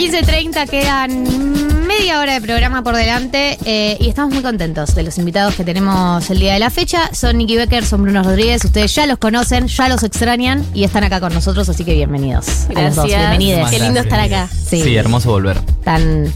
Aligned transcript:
15.30 0.00 0.66
quedan 0.66 1.86
media 1.86 2.20
hora 2.20 2.32
de 2.32 2.40
programa 2.40 2.82
por 2.82 2.96
delante 2.96 3.58
eh, 3.66 3.98
y 4.00 4.08
estamos 4.08 4.32
muy 4.32 4.42
contentos 4.42 4.94
de 4.94 5.02
los 5.02 5.18
invitados 5.18 5.54
que 5.56 5.62
tenemos 5.62 6.30
el 6.30 6.40
día 6.40 6.54
de 6.54 6.58
la 6.58 6.70
fecha. 6.70 7.10
Son 7.12 7.36
Nicky 7.36 7.56
Becker, 7.56 7.84
son 7.84 8.02
Bruno 8.04 8.22
Rodríguez, 8.22 8.64
ustedes 8.64 8.94
ya 8.94 9.04
los 9.04 9.18
conocen, 9.18 9.66
ya 9.68 9.88
los 9.90 10.02
extrañan 10.02 10.64
y 10.72 10.84
están 10.84 11.04
acá 11.04 11.20
con 11.20 11.34
nosotros, 11.34 11.68
así 11.68 11.84
que 11.84 11.92
bienvenidos. 11.92 12.48
a 12.74 12.80
los 12.80 12.96
dos, 12.96 13.06
Gracias. 13.08 13.18
bienvenides. 13.38 13.68
Qué 13.68 13.78
lindo 13.78 14.00
estar 14.00 14.20
acá. 14.20 14.48
Sí. 14.48 14.82
Sí, 14.82 14.96
hermoso 14.96 15.32
volver. 15.32 15.60
Tan, 15.84 16.32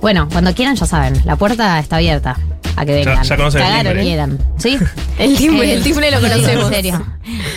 bueno, 0.00 0.28
cuando 0.30 0.54
quieran 0.54 0.76
ya 0.76 0.86
saben, 0.86 1.20
la 1.24 1.34
puerta 1.34 1.76
está 1.80 1.96
abierta 1.96 2.36
a 2.76 2.86
que 2.86 2.92
vengan. 2.92 3.24
ya 3.24 3.36
conocen 3.36 3.62
el 3.62 3.66
Cagaron, 3.66 3.84
timbre. 3.94 4.02
quieran. 4.04 4.38
¿Sí? 4.58 4.78
El 5.18 5.36
timbre, 5.36 5.74
el 5.74 5.82
timbre 5.82 6.10
lo 6.12 6.20
conocemos. 6.20 6.66
En 6.66 6.72
serio. 6.72 7.04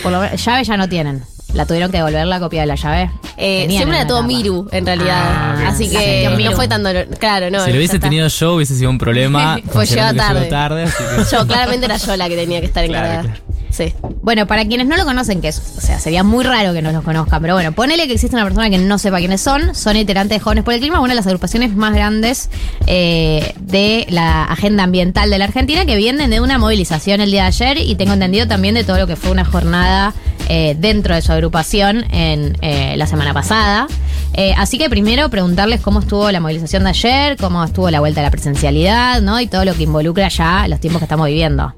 Por 0.02 0.10
lo 0.10 0.20
menos- 0.22 0.44
llave 0.44 0.64
ya 0.64 0.76
no 0.76 0.88
tienen. 0.88 1.22
La 1.54 1.66
tuvieron 1.66 1.90
que 1.90 1.98
devolver 1.98 2.26
la 2.26 2.40
copia 2.40 2.62
de 2.62 2.66
la 2.66 2.74
llave. 2.76 3.10
Eh, 3.36 3.66
siempre 3.68 3.98
la 3.98 4.06
tuvo. 4.06 4.22
Miru, 4.22 4.68
en 4.72 4.86
realidad. 4.86 5.22
Ah, 5.22 5.54
bien. 5.56 5.68
Así 5.68 5.90
que 5.90 6.28
no 6.30 6.36
Miru. 6.36 6.52
fue 6.52 6.68
tan 6.68 6.82
dolor. 6.82 7.06
Claro, 7.18 7.50
no. 7.50 7.64
si 7.64 7.70
lo 7.70 7.76
hubiese 7.76 7.98
tenido 7.98 8.28
yo, 8.28 8.54
hubiese 8.54 8.74
sido 8.76 8.88
un 8.90 8.98
problema. 8.98 9.58
Pues 9.72 9.94
tarde. 9.94 10.18
llegó 10.34 10.48
tarde. 10.48 10.82
así 10.84 10.94
que- 10.96 11.24
Yo, 11.36 11.46
claramente 11.46 11.86
era 11.86 11.96
yo 11.96 12.16
la 12.16 12.28
que 12.28 12.36
tenía 12.36 12.60
que 12.60 12.66
estar 12.66 12.84
Claro, 12.86 13.06
encargada. 13.06 13.36
Sí. 13.70 13.94
Bueno, 14.22 14.46
para 14.46 14.66
quienes 14.66 14.86
no 14.86 14.98
lo 14.98 15.04
conocen, 15.06 15.40
que 15.40 15.48
es, 15.48 15.58
o 15.78 15.80
sea, 15.80 15.98
sería 15.98 16.22
muy 16.22 16.44
raro 16.44 16.74
que 16.74 16.82
no 16.82 16.92
los 16.92 17.02
conozcan, 17.02 17.40
pero 17.40 17.54
bueno, 17.54 17.72
ponele 17.72 18.06
que 18.06 18.12
existe 18.12 18.36
una 18.36 18.44
persona 18.44 18.68
que 18.68 18.76
no 18.76 18.98
sepa 18.98 19.16
quiénes 19.18 19.40
son, 19.40 19.74
son 19.74 19.96
itinerantes 19.96 20.36
de 20.36 20.40
Jóvenes 20.40 20.62
por 20.62 20.74
el 20.74 20.80
Clima, 20.80 21.00
una 21.00 21.08
de 21.08 21.14
las 21.14 21.26
agrupaciones 21.26 21.74
más 21.74 21.94
grandes 21.94 22.50
eh, 22.86 23.54
de 23.60 24.04
la 24.10 24.44
agenda 24.44 24.82
ambiental 24.84 25.30
de 25.30 25.38
la 25.38 25.46
Argentina, 25.46 25.86
que 25.86 25.96
vienen 25.96 26.28
de 26.28 26.40
una 26.42 26.58
movilización 26.58 27.22
el 27.22 27.30
día 27.30 27.42
de 27.44 27.48
ayer 27.48 27.78
y 27.78 27.94
tengo 27.94 28.12
entendido 28.12 28.46
también 28.46 28.74
de 28.74 28.84
todo 28.84 28.98
lo 28.98 29.06
que 29.06 29.16
fue 29.16 29.30
una 29.30 29.46
jornada 29.46 30.12
eh, 30.48 30.76
dentro 30.78 31.14
de 31.14 31.22
su 31.22 31.32
agrupación 31.32 32.04
en 32.10 32.56
eh, 32.60 32.94
la 32.96 33.06
semana 33.06 33.34
pasada. 33.34 33.86
Eh, 34.34 34.54
así 34.56 34.78
que 34.78 34.88
primero 34.88 35.28
preguntarles 35.28 35.80
cómo 35.80 36.00
estuvo 36.00 36.30
la 36.30 36.40
movilización 36.40 36.84
de 36.84 36.90
ayer, 36.90 37.36
cómo 37.36 37.62
estuvo 37.64 37.90
la 37.90 38.00
vuelta 38.00 38.20
a 38.20 38.24
la 38.24 38.30
presencialidad, 38.30 39.20
¿no? 39.20 39.40
Y 39.40 39.46
todo 39.46 39.64
lo 39.64 39.74
que 39.74 39.82
involucra 39.82 40.28
ya 40.28 40.66
los 40.68 40.80
tiempos 40.80 41.00
que 41.00 41.04
estamos 41.04 41.26
viviendo. 41.26 41.74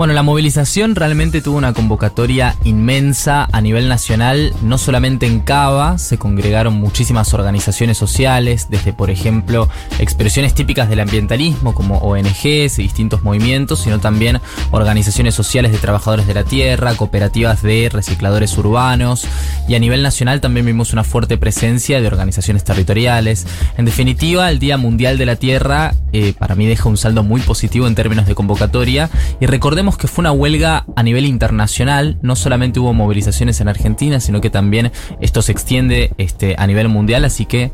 Bueno, 0.00 0.14
la 0.14 0.22
movilización 0.22 0.96
realmente 0.96 1.42
tuvo 1.42 1.58
una 1.58 1.74
convocatoria 1.74 2.56
inmensa 2.64 3.46
a 3.52 3.60
nivel 3.60 3.86
nacional, 3.86 4.54
no 4.62 4.78
solamente 4.78 5.26
en 5.26 5.40
Cava, 5.40 5.98
se 5.98 6.16
congregaron 6.16 6.72
muchísimas 6.72 7.34
organizaciones 7.34 7.98
sociales, 7.98 8.68
desde 8.70 8.94
por 8.94 9.10
ejemplo 9.10 9.68
expresiones 9.98 10.54
típicas 10.54 10.88
del 10.88 11.00
ambientalismo 11.00 11.74
como 11.74 11.98
ONGs 11.98 12.78
y 12.78 12.82
distintos 12.82 13.22
movimientos, 13.22 13.80
sino 13.80 13.98
también 13.98 14.40
organizaciones 14.70 15.34
sociales 15.34 15.70
de 15.70 15.76
trabajadores 15.76 16.26
de 16.26 16.32
la 16.32 16.44
tierra, 16.44 16.94
cooperativas 16.94 17.60
de 17.60 17.90
recicladores 17.92 18.56
urbanos 18.56 19.26
y 19.68 19.74
a 19.74 19.78
nivel 19.78 20.02
nacional 20.02 20.40
también 20.40 20.64
vimos 20.64 20.94
una 20.94 21.04
fuerte 21.04 21.36
presencia 21.36 22.00
de 22.00 22.06
organizaciones 22.06 22.64
territoriales. 22.64 23.46
En 23.76 23.84
definitiva, 23.84 24.50
el 24.50 24.60
Día 24.60 24.78
Mundial 24.78 25.18
de 25.18 25.26
la 25.26 25.36
Tierra 25.36 25.92
eh, 26.14 26.32
para 26.38 26.54
mí 26.54 26.66
deja 26.66 26.88
un 26.88 26.96
saldo 26.96 27.22
muy 27.22 27.42
positivo 27.42 27.86
en 27.86 27.94
términos 27.94 28.26
de 28.26 28.34
convocatoria 28.34 29.10
y 29.40 29.44
recordemos 29.46 29.89
que 29.96 30.08
fue 30.08 30.22
una 30.22 30.32
huelga 30.32 30.84
a 30.96 31.02
nivel 31.02 31.24
internacional, 31.26 32.18
no 32.22 32.36
solamente 32.36 32.80
hubo 32.80 32.92
movilizaciones 32.92 33.60
en 33.60 33.68
Argentina, 33.68 34.20
sino 34.20 34.40
que 34.40 34.50
también 34.50 34.92
esto 35.20 35.42
se 35.42 35.52
extiende 35.52 36.12
este, 36.18 36.54
a 36.58 36.66
nivel 36.66 36.88
mundial, 36.88 37.24
así 37.24 37.46
que 37.46 37.70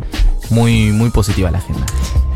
muy, 0.50 0.92
muy 0.92 1.11
positiva 1.11 1.50
la 1.50 1.59
agenda. 1.59 1.84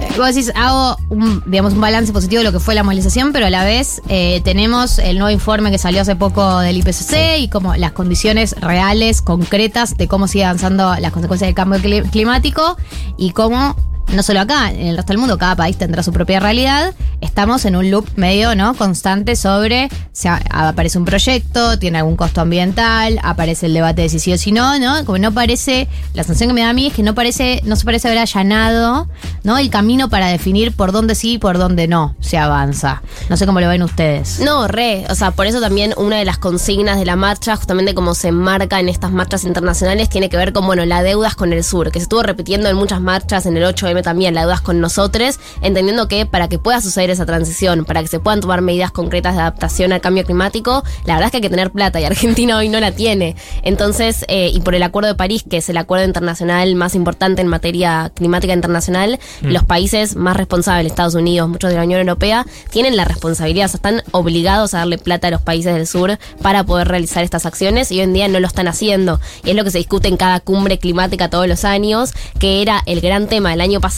Eh, 0.01 0.09
Vos 0.17 0.27
decís, 0.35 0.53
hago 0.55 0.97
un, 1.11 1.43
digamos, 1.47 1.75
un 1.75 1.81
balance 1.81 2.13
positivo 2.13 2.41
de 2.41 2.45
lo 2.47 2.53
que 2.53 2.61
fue 2.61 2.75
la 2.75 2.83
movilización, 2.83 3.33
pero 3.33 3.47
a 3.47 3.51
la 3.51 3.65
vez 3.65 4.03
eh, 4.09 4.41
tenemos 4.45 4.99
el 4.99 5.19
nuevo 5.19 5.31
informe 5.31 5.71
que 5.71 5.79
salió 5.79 6.01
hace 6.03 6.17
poco 6.17 6.61
del 6.61 6.77
IPCC 6.79 7.39
y 7.39 7.49
como 7.49 7.75
las 7.77 7.93
condiciones 7.93 8.55
reales, 8.61 9.23
concretas 9.23 9.97
de 9.97 10.09
cómo 10.09 10.27
sigue 10.29 10.45
avanzando 10.45 10.95
las 10.99 11.13
consecuencias 11.13 11.49
del 11.49 11.55
cambio 11.55 11.79
cli- 11.81 12.11
climático 12.11 12.77
y 13.17 13.31
cómo, 13.33 13.77
no 14.15 14.23
solo 14.23 14.41
acá, 14.41 14.71
en 14.71 14.87
el 14.89 14.97
resto 14.97 15.13
del 15.13 15.19
mundo, 15.19 15.39
cada 15.39 15.57
país 15.57 15.77
tendrá 15.77 16.03
su 16.03 16.13
propia 16.13 16.41
realidad. 16.41 16.95
Estamos 17.21 17.65
en 17.67 17.77
un 17.77 17.91
loop 17.91 18.07
medio 18.17 18.55
no 18.55 18.75
constante 18.75 19.37
sobre 19.37 19.89
a- 20.25 20.69
aparece 20.69 20.99
un 20.99 21.05
proyecto, 21.05 21.79
tiene 21.79 21.99
algún 21.99 22.17
costo 22.17 22.41
ambiental, 22.41 23.19
aparece 23.23 23.67
el 23.67 23.75
debate 23.75 24.03
de 24.03 24.09
si 24.09 24.19
sí 24.19 24.33
o 24.33 24.39
si 24.39 24.53
no, 24.53 24.79
¿no? 24.79 25.05
Como 25.05 25.19
no 25.19 25.33
parece, 25.33 25.87
la 26.15 26.25
sensación 26.25 26.49
que 26.51 26.55
me 26.55 26.63
da 26.63 26.71
a 26.71 26.73
mí 26.73 26.87
es 26.89 26.95
que 26.95 27.03
no 27.03 27.15
parece, 27.15 27.61
no 27.65 27.77
se 27.77 27.85
parece 27.85 28.09
haber 28.09 28.19
allanado, 28.21 29.09
¿no? 29.45 29.59
El 29.59 29.71
camino 29.71 30.09
para 30.09 30.29
definir 30.29 30.75
por 30.75 30.93
dónde 30.93 31.15
sí 31.15 31.33
y 31.35 31.39
por 31.39 31.59
dónde 31.59 31.87
no 31.89 32.17
se 32.21 32.39
avanza. 32.39 33.03
No 33.29 33.37
sé 33.37 33.47
cómo 33.47 33.61
lo 33.61 33.69
ven 33.69 33.83
ustedes. 33.83 34.41
No, 34.41 34.67
re. 34.67 35.05
O 35.11 35.15
sea, 35.15 35.31
por 35.31 35.47
eso 35.47 35.61
también 35.61 35.93
una 35.97 36.17
de 36.17 36.25
las 36.25 36.39
consignas 36.39 36.99
de 36.99 37.05
la 37.05 37.17
marcha, 37.17 37.55
justamente 37.57 37.95
como 37.95 38.15
se 38.15 38.29
enmarca 38.29 38.81
en 38.81 38.89
estas 38.89 39.13
marchas 39.13 39.45
internacionales, 39.45 40.09
tiene 40.09 40.29
que 40.31 40.37
ver 40.37 40.53
con, 40.53 40.67
bueno, 40.67 40.85
la 40.87 41.03
deuda 41.03 41.29
es 41.29 41.35
con 41.35 41.53
el 41.53 41.63
sur, 41.65 41.91
que 41.93 41.99
se 42.01 42.05
estuvo 42.05 42.23
repitiendo 42.23 42.69
en 42.69 42.77
muchas 42.77 43.01
marchas, 43.01 43.45
en 43.47 43.57
el 43.57 43.65
8M 43.65 44.00
también, 44.03 44.35
la 44.35 44.43
deuda 44.43 44.55
es 44.55 44.61
con 44.61 44.81
nosotros, 44.81 45.39
entendiendo 45.63 46.09
que 46.09 46.27
para 46.27 46.49
que 46.49 46.59
pueda 46.59 46.81
suceder 46.81 47.11
esa 47.11 47.27
transición, 47.27 47.85
para 47.85 48.03
que 48.03 48.09
se 48.09 48.21
puedan 48.21 48.41
tomar 48.41 48.61
medidas 48.61 48.91
concretas 48.91 49.35
de 49.35 49.41
adaptación 49.41 49.93
al 49.93 50.01
cambio 50.01 50.25
climático, 50.25 50.83
la 51.05 51.15
verdad 51.15 51.27
es 51.27 51.31
que 51.33 51.37
hay 51.39 51.43
que 51.43 51.51
tener 51.51 51.71
plata 51.71 52.01
y 52.01 52.05
Argentina 52.11 52.57
hoy 52.57 52.69
no 52.69 52.81
la 52.81 52.93
tiene. 52.93 53.37
Entonces, 53.63 54.25
eh, 54.29 54.51
y 54.53 54.61
por 54.61 54.75
el 54.75 54.83
Acuerdo 54.83 55.09
de 55.09 55.15
París, 55.15 55.45
que 55.49 55.59
es 55.59 55.69
el 55.69 55.77
acuerdo 55.77 56.05
internacional 56.05 56.75
más 56.75 56.95
importante 56.95 57.43
en 57.43 57.49
materia 57.49 58.11
climática 58.15 58.53
internacional, 58.53 59.19
los 59.43 59.65
países 59.65 60.17
más 60.17 60.37
responsables, 60.37 60.91
Estados 60.91 61.15
Unidos, 61.15 61.49
muchos 61.49 61.71
de 61.71 61.77
la 61.77 61.85
Unión 61.85 62.01
Europea, 62.01 62.47
tienen 62.71 62.97
la 62.97 63.05
responsabilidad, 63.05 63.67
o 63.67 63.69
sea, 63.69 63.79
están 63.79 64.03
obligados 64.13 64.75
a 64.75 64.79
darle 64.79 64.99
plata 64.99 65.29
a 65.29 65.31
los 65.31 65.43
países 65.43 65.75
del 65.75 65.87
sur 65.87 66.19
para 66.43 66.65
poder 66.65 66.89
realizar 66.89 67.25
estas 67.25 67.47
acciones 67.47 67.91
y 67.91 67.97
hoy 67.97 68.01
en 68.03 68.13
día 68.13 68.29
no 68.29 68.41
lo 68.41 68.47
están 68.47 68.69
haciendo. 68.69 69.21
Y 69.45 69.51
es 69.51 69.57
lo 69.57 69.65
que 69.65 69.71
se 69.71 69.79
discute 69.79 70.09
en 70.09 70.17
cada 70.17 70.41
cumbre 70.41 70.79
climática 70.79 71.31
todos 71.31 71.47
los 71.47 71.65
años, 71.65 72.13
que 72.39 72.63
era 72.63 72.83
el 72.87 73.01
gran 73.01 73.27
tema 73.27 73.51
del 73.51 73.61
año 73.61 73.81
pasado, 73.81 73.90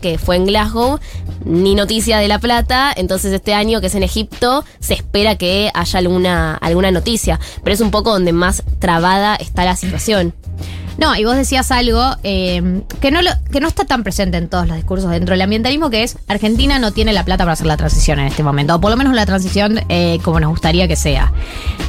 que 0.00 0.18
fue 0.18 0.36
en 0.36 0.46
Glasgow, 0.46 0.98
ni 1.44 1.74
noticia 1.74 2.18
de 2.18 2.26
la 2.28 2.40
plata, 2.40 2.92
entonces 2.96 3.32
este 3.32 3.54
año 3.54 3.80
que 3.80 3.86
es 3.86 3.94
en 3.94 4.02
Egipto 4.02 4.64
se 4.80 4.94
espera 4.94 5.36
que 5.36 5.70
haya 5.72 5.98
alguna, 5.98 6.56
alguna 6.56 6.90
noticia, 6.90 7.38
pero 7.62 7.72
es 7.72 7.80
un 7.80 7.90
poco 7.90 8.10
donde 8.10 8.32
más 8.32 8.64
trabada 8.80 9.36
está 9.36 9.64
la 9.64 9.76
situación. 9.76 10.34
No, 10.98 11.14
y 11.14 11.24
vos 11.24 11.36
decías 11.36 11.70
algo 11.70 12.02
eh, 12.22 12.82
que, 13.00 13.10
no 13.10 13.20
que 13.52 13.60
no 13.60 13.68
está 13.68 13.84
tan 13.84 14.02
presente 14.02 14.38
en 14.38 14.48
todos 14.48 14.66
los 14.66 14.76
discursos 14.76 15.10
dentro 15.10 15.34
del 15.34 15.42
ambientalismo, 15.42 15.90
que 15.90 16.02
es 16.02 16.16
Argentina 16.26 16.78
no 16.78 16.92
tiene 16.92 17.12
la 17.12 17.24
plata 17.24 17.44
para 17.44 17.52
hacer 17.52 17.66
la 17.66 17.76
transición 17.76 18.18
en 18.18 18.26
este 18.26 18.42
momento, 18.42 18.74
o 18.74 18.80
por 18.80 18.90
lo 18.90 18.96
menos 18.96 19.14
la 19.14 19.26
transición 19.26 19.80
eh, 19.88 20.18
como 20.22 20.40
nos 20.40 20.50
gustaría 20.50 20.88
que 20.88 20.96
sea. 20.96 21.32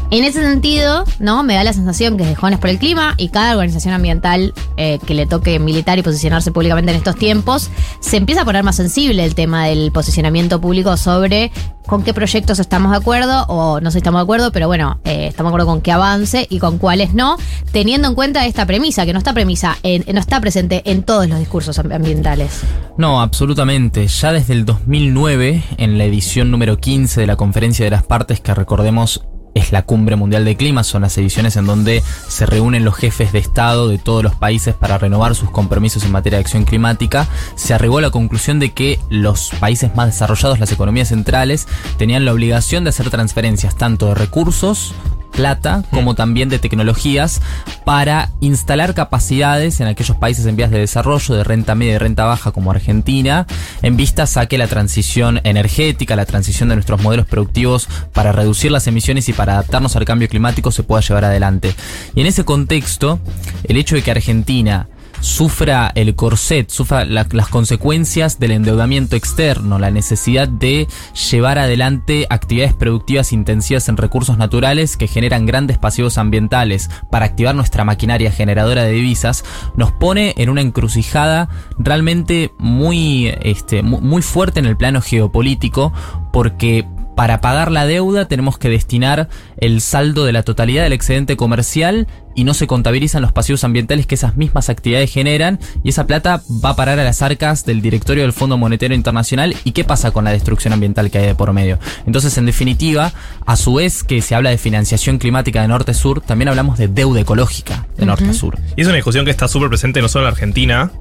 En 0.10 0.24
ese 0.24 0.42
sentido, 0.42 1.04
¿no? 1.20 1.44
Me 1.44 1.56
da 1.56 1.64
la 1.64 1.74
sensación 1.74 2.16
que 2.16 2.24
desde 2.24 2.36
Jóvenes 2.36 2.60
por 2.60 2.70
el 2.70 2.80
Clima 2.80 3.14
y 3.18 3.30
cada 3.30 3.54
organización 3.54 3.94
ambiental 3.94 4.54
eh, 4.78 5.00
que 5.06 5.14
le 5.14 5.26
toque 5.26 5.60
militar 5.60 6.00
y 6.00 6.02
posicionarse 6.02 6.52
públicamente 6.52 6.92
en 6.92 6.98
estos 6.98 7.16
tiempos, 7.18 7.70
se 8.00 8.18
empieza 8.18 8.42
a 8.42 8.46
poner 8.46 8.64
más 8.64 8.78
sensible 8.78 9.24
el 9.24 9.36
tema 9.36 9.66
del 9.66 9.92
posicionamiento 9.92 10.62
público 10.62 10.96
sobre 10.96 11.52
con 11.86 12.04
qué 12.04 12.14
proyectos 12.14 12.60
estamos 12.60 12.92
de 12.92 12.98
acuerdo 12.98 13.46
o 13.48 13.80
no 13.80 13.92
sé 13.92 13.96
si 13.96 13.98
estamos 14.00 14.20
de 14.20 14.24
acuerdo, 14.24 14.52
pero 14.52 14.68
bueno, 14.68 15.00
estamos 15.06 15.52
de 15.52 15.56
acuerdo 15.56 15.68
con 15.68 15.82
qué 15.82 15.94
avance 15.94 16.46
y 16.50 16.60
con 16.60 16.78
cuáles 16.80 17.14
no, 17.14 17.38
teniendo 17.72 18.10
en 18.10 18.16
cuenta 18.16 18.46
esta 18.46 18.66
premisa, 18.66 18.97
que 19.06 19.14
no 19.14 19.20
está 19.20 19.34
premisa, 19.34 19.78
no 19.84 20.20
está 20.20 20.40
presente 20.42 20.82
en 20.86 21.04
todos 21.04 21.28
los 21.28 21.40
discursos 21.40 21.78
am- 21.80 21.92
ambientales. 21.92 22.62
No, 22.98 23.22
absolutamente. 23.22 24.08
Ya 24.08 24.32
desde 24.32 24.54
el 24.54 24.66
2009, 24.66 25.64
en 25.78 25.98
la 25.98 26.06
edición 26.06 26.52
número 26.52 26.78
15 26.78 27.22
de 27.22 27.28
la 27.28 27.36
Conferencia 27.36 27.86
de 27.86 27.92
las 27.92 28.04
Partes, 28.04 28.40
que 28.42 28.54
recordemos 28.54 29.24
es 29.54 29.72
la 29.72 29.82
Cumbre 29.82 30.16
Mundial 30.16 30.46
de 30.46 30.56
Clima, 30.56 30.84
son 30.84 31.02
las 31.02 31.18
ediciones 31.18 31.56
en 31.56 31.66
donde 31.66 32.04
se 32.28 32.46
reúnen 32.46 32.86
los 32.86 32.96
jefes 32.96 33.32
de 33.32 33.40
Estado 33.40 33.88
de 33.88 33.98
todos 33.98 34.24
los 34.24 34.36
países 34.36 34.76
para 34.76 35.00
renovar 35.00 35.34
sus 35.34 35.50
compromisos 35.50 36.04
en 36.04 36.12
materia 36.12 36.38
de 36.38 36.42
acción 36.42 36.64
climática, 36.64 37.28
se 37.56 37.74
arribó 37.74 37.98
a 37.98 38.02
la 38.02 38.12
conclusión 38.12 38.60
de 38.60 38.74
que 38.74 39.00
los 39.10 39.50
países 39.60 39.96
más 39.96 40.08
desarrollados, 40.08 40.60
las 40.60 40.72
economías 40.72 41.08
centrales, 41.08 41.68
tenían 41.98 42.24
la 42.24 42.34
obligación 42.34 42.84
de 42.84 42.92
hacer 42.92 43.10
transferencias 43.10 43.76
tanto 43.76 44.08
de 44.10 44.14
recursos, 44.16 44.94
plata 45.32 45.84
como 45.92 46.16
también 46.16 46.50
de 46.50 46.60
tecnologías 46.60 47.42
para 47.86 48.30
instalar 48.42 48.94
capacidades 48.94 49.80
en 49.80 49.88
aquellos 49.88 50.18
países 50.18 50.46
en 50.46 50.56
vías 50.56 50.72
de 50.72 50.80
desarrollo 50.80 51.36
de 51.36 51.44
renta 51.44 51.76
media 51.76 51.96
y 51.96 51.98
renta 51.98 52.26
baja 52.26 52.52
como 52.52 52.72
Argentina 52.72 53.46
en 53.82 53.98
vistas 53.98 54.38
a 54.38 54.46
que 54.46 54.58
la 54.58 54.68
transición 54.68 55.40
energética, 55.44 56.16
la 56.16 56.26
transición 56.26 56.70
de 56.70 56.76
nuestros 56.76 57.02
modelos 57.02 57.26
productivos 57.26 57.88
para 58.14 58.32
reducir 58.32 58.72
las 58.72 58.88
emisiones 58.88 59.30
y 59.30 59.34
para 59.34 59.54
adaptarnos 59.54 59.96
al 59.96 60.06
cambio 60.06 60.28
climático 60.30 60.72
se 60.72 60.84
pueda 60.84 61.02
llevar 61.02 61.26
adelante. 61.26 61.74
Y 62.16 62.22
en 62.22 62.28
ese 62.28 62.44
contexto, 62.44 63.20
el 63.64 63.78
hecho 63.78 63.96
de 63.96 64.02
que 64.02 64.12
Argentina 64.12 64.88
sufra 65.20 65.92
el 65.96 66.16
corset, 66.16 66.70
sufra 66.70 67.06
la- 67.06 67.28
las 67.32 67.48
consecuencias 67.50 68.40
del 68.40 68.52
endeudamiento 68.52 69.16
externo, 69.16 69.80
la 69.80 69.92
necesidad 69.92 70.48
de 70.48 70.88
llevar 71.32 71.60
adelante 71.60 72.28
actividades 72.30 72.74
productivas 72.74 73.34
intensivas 73.34 73.90
en 73.90 73.98
recursos 73.98 74.38
naturales 74.38 74.98
que 74.98 75.08
generan 75.08 75.46
grandes 75.46 75.78
pasivos 75.78 76.18
ambientales 76.18 76.90
para 77.12 77.26
activar 77.26 77.56
nuestra 77.56 77.84
maquinaria 77.84 78.32
generadora 78.32 78.84
de 78.84 78.92
divisas, 78.92 79.44
nos 79.76 79.92
pone 79.92 80.34
en 80.38 80.50
una 80.50 80.62
encrucijada 80.62 81.50
realmente 81.78 82.52
muy, 82.58 83.34
este, 83.42 83.82
mu- 83.84 84.02
muy 84.02 84.22
fuerte 84.22 84.60
en 84.60 84.66
el 84.66 84.78
plano 84.78 85.02
geopolítico 85.02 85.94
porque 86.32 86.86
para 87.18 87.42
pagar 87.42 87.72
la 87.72 87.88
deuda 87.88 88.28
tenemos 88.28 88.60
que 88.60 88.70
destinar 88.70 89.28
el 89.58 89.82
saldo 89.82 90.24
de 90.24 90.34
la 90.34 90.44
totalidad 90.44 90.84
del 90.84 90.94
excedente 90.94 91.36
comercial 91.36 92.08
y 92.36 92.44
no 92.44 92.54
se 92.54 92.68
contabilizan 92.68 93.24
los 93.24 93.32
pasivos 93.32 93.64
ambientales 93.64 94.06
que 94.06 94.14
esas 94.14 94.38
mismas 94.38 94.70
actividades 94.70 95.12
generan 95.12 95.60
y 95.84 95.90
esa 95.90 96.06
plata 96.06 96.44
va 96.64 96.70
a 96.70 96.76
parar 96.76 97.00
a 97.00 97.04
las 97.04 97.24
arcas 97.24 97.66
del 97.66 97.82
directorio 97.82 98.22
del 98.22 98.34
Fondo 98.34 98.56
Monetario 98.60 98.96
Internacional 98.96 99.56
y 99.64 99.72
qué 99.72 99.84
pasa 99.84 100.12
con 100.12 100.26
la 100.26 100.32
destrucción 100.32 100.74
ambiental 100.74 101.10
que 101.10 101.18
hay 101.18 101.26
de 101.26 101.34
por 101.34 101.52
medio. 101.54 101.80
Entonces, 102.06 102.38
en 102.38 102.46
definitiva, 102.46 103.12
a 103.48 103.56
su 103.56 103.74
vez 103.74 104.04
que 104.04 104.22
se 104.22 104.36
habla 104.36 104.52
de 104.52 104.60
financiación 104.60 105.18
climática 105.18 105.64
de 105.64 105.70
norte-sur, 105.70 106.22
también 106.22 106.50
hablamos 106.50 106.78
de 106.78 106.88
deuda 106.88 107.22
ecológica 107.22 107.88
de 107.98 108.06
norte-sur. 108.06 108.60
Y 108.76 108.82
es 108.82 108.88
una 108.88 108.98
discusión 108.98 109.26
que 109.26 109.32
está 109.32 109.48
súper 109.48 109.70
presente 109.70 110.04
no 110.04 110.08
solo 110.08 110.28
en 110.28 110.34
Argentina, 110.34 110.92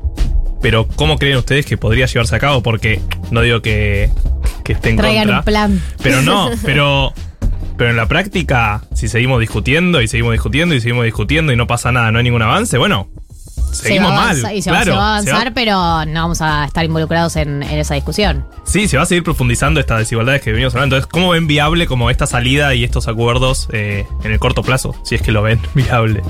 pero 0.62 0.88
¿cómo 0.88 1.18
creen 1.18 1.36
ustedes 1.36 1.66
que 1.66 1.76
podría 1.76 2.06
llevarse 2.06 2.34
a 2.34 2.38
cabo? 2.38 2.62
Porque 2.62 3.02
no 3.30 3.42
digo 3.42 3.60
que, 3.60 4.10
que 4.66 4.72
esté 4.72 4.90
en 4.90 4.96
Traigan 4.96 5.22
contra. 5.22 5.38
un 5.38 5.44
plan. 5.44 5.82
Pero 6.02 6.22
no, 6.22 6.50
pero, 6.64 7.12
pero 7.76 7.90
en 7.90 7.96
la 7.96 8.06
práctica, 8.06 8.82
si 8.94 9.06
seguimos 9.06 9.38
discutiendo 9.38 10.02
y 10.02 10.08
seguimos 10.08 10.32
discutiendo 10.32 10.74
y 10.74 10.80
seguimos 10.80 11.04
discutiendo 11.04 11.52
y 11.52 11.56
no 11.56 11.68
pasa 11.68 11.92
nada, 11.92 12.10
no 12.10 12.18
hay 12.18 12.24
ningún 12.24 12.42
avance, 12.42 12.76
bueno, 12.76 13.08
seguimos 13.72 14.10
se 14.10 14.16
va 14.16 14.22
a 14.22 14.26
mal. 14.26 14.56
Y 14.56 14.62
se, 14.62 14.70
va- 14.70 14.76
claro, 14.78 14.92
se 14.92 14.96
va 14.96 14.96
a 14.96 15.00
va- 15.00 15.10
avanzar, 15.18 15.54
pero 15.54 16.04
no 16.06 16.20
vamos 16.22 16.40
a 16.40 16.64
estar 16.64 16.84
involucrados 16.84 17.36
en, 17.36 17.62
en 17.62 17.78
esa 17.78 17.94
discusión. 17.94 18.44
sí, 18.64 18.88
se 18.88 18.96
va 18.96 19.02
a 19.04 19.06
seguir 19.06 19.22
profundizando 19.24 19.80
estas 19.80 19.98
desigualdades 19.98 20.42
que 20.42 20.52
venimos 20.52 20.74
hablando. 20.74 20.96
Entonces, 20.96 21.10
¿cómo 21.12 21.30
ven 21.30 21.46
viable 21.46 21.86
como 21.86 22.10
esta 22.10 22.26
salida 22.26 22.74
y 22.74 22.84
estos 22.84 23.08
acuerdos 23.08 23.68
eh, 23.72 24.06
en 24.24 24.32
el 24.32 24.38
corto 24.38 24.62
plazo? 24.62 24.94
Si 25.04 25.14
es 25.14 25.22
que 25.22 25.32
lo 25.32 25.42
ven 25.42 25.60
viable. 25.74 26.22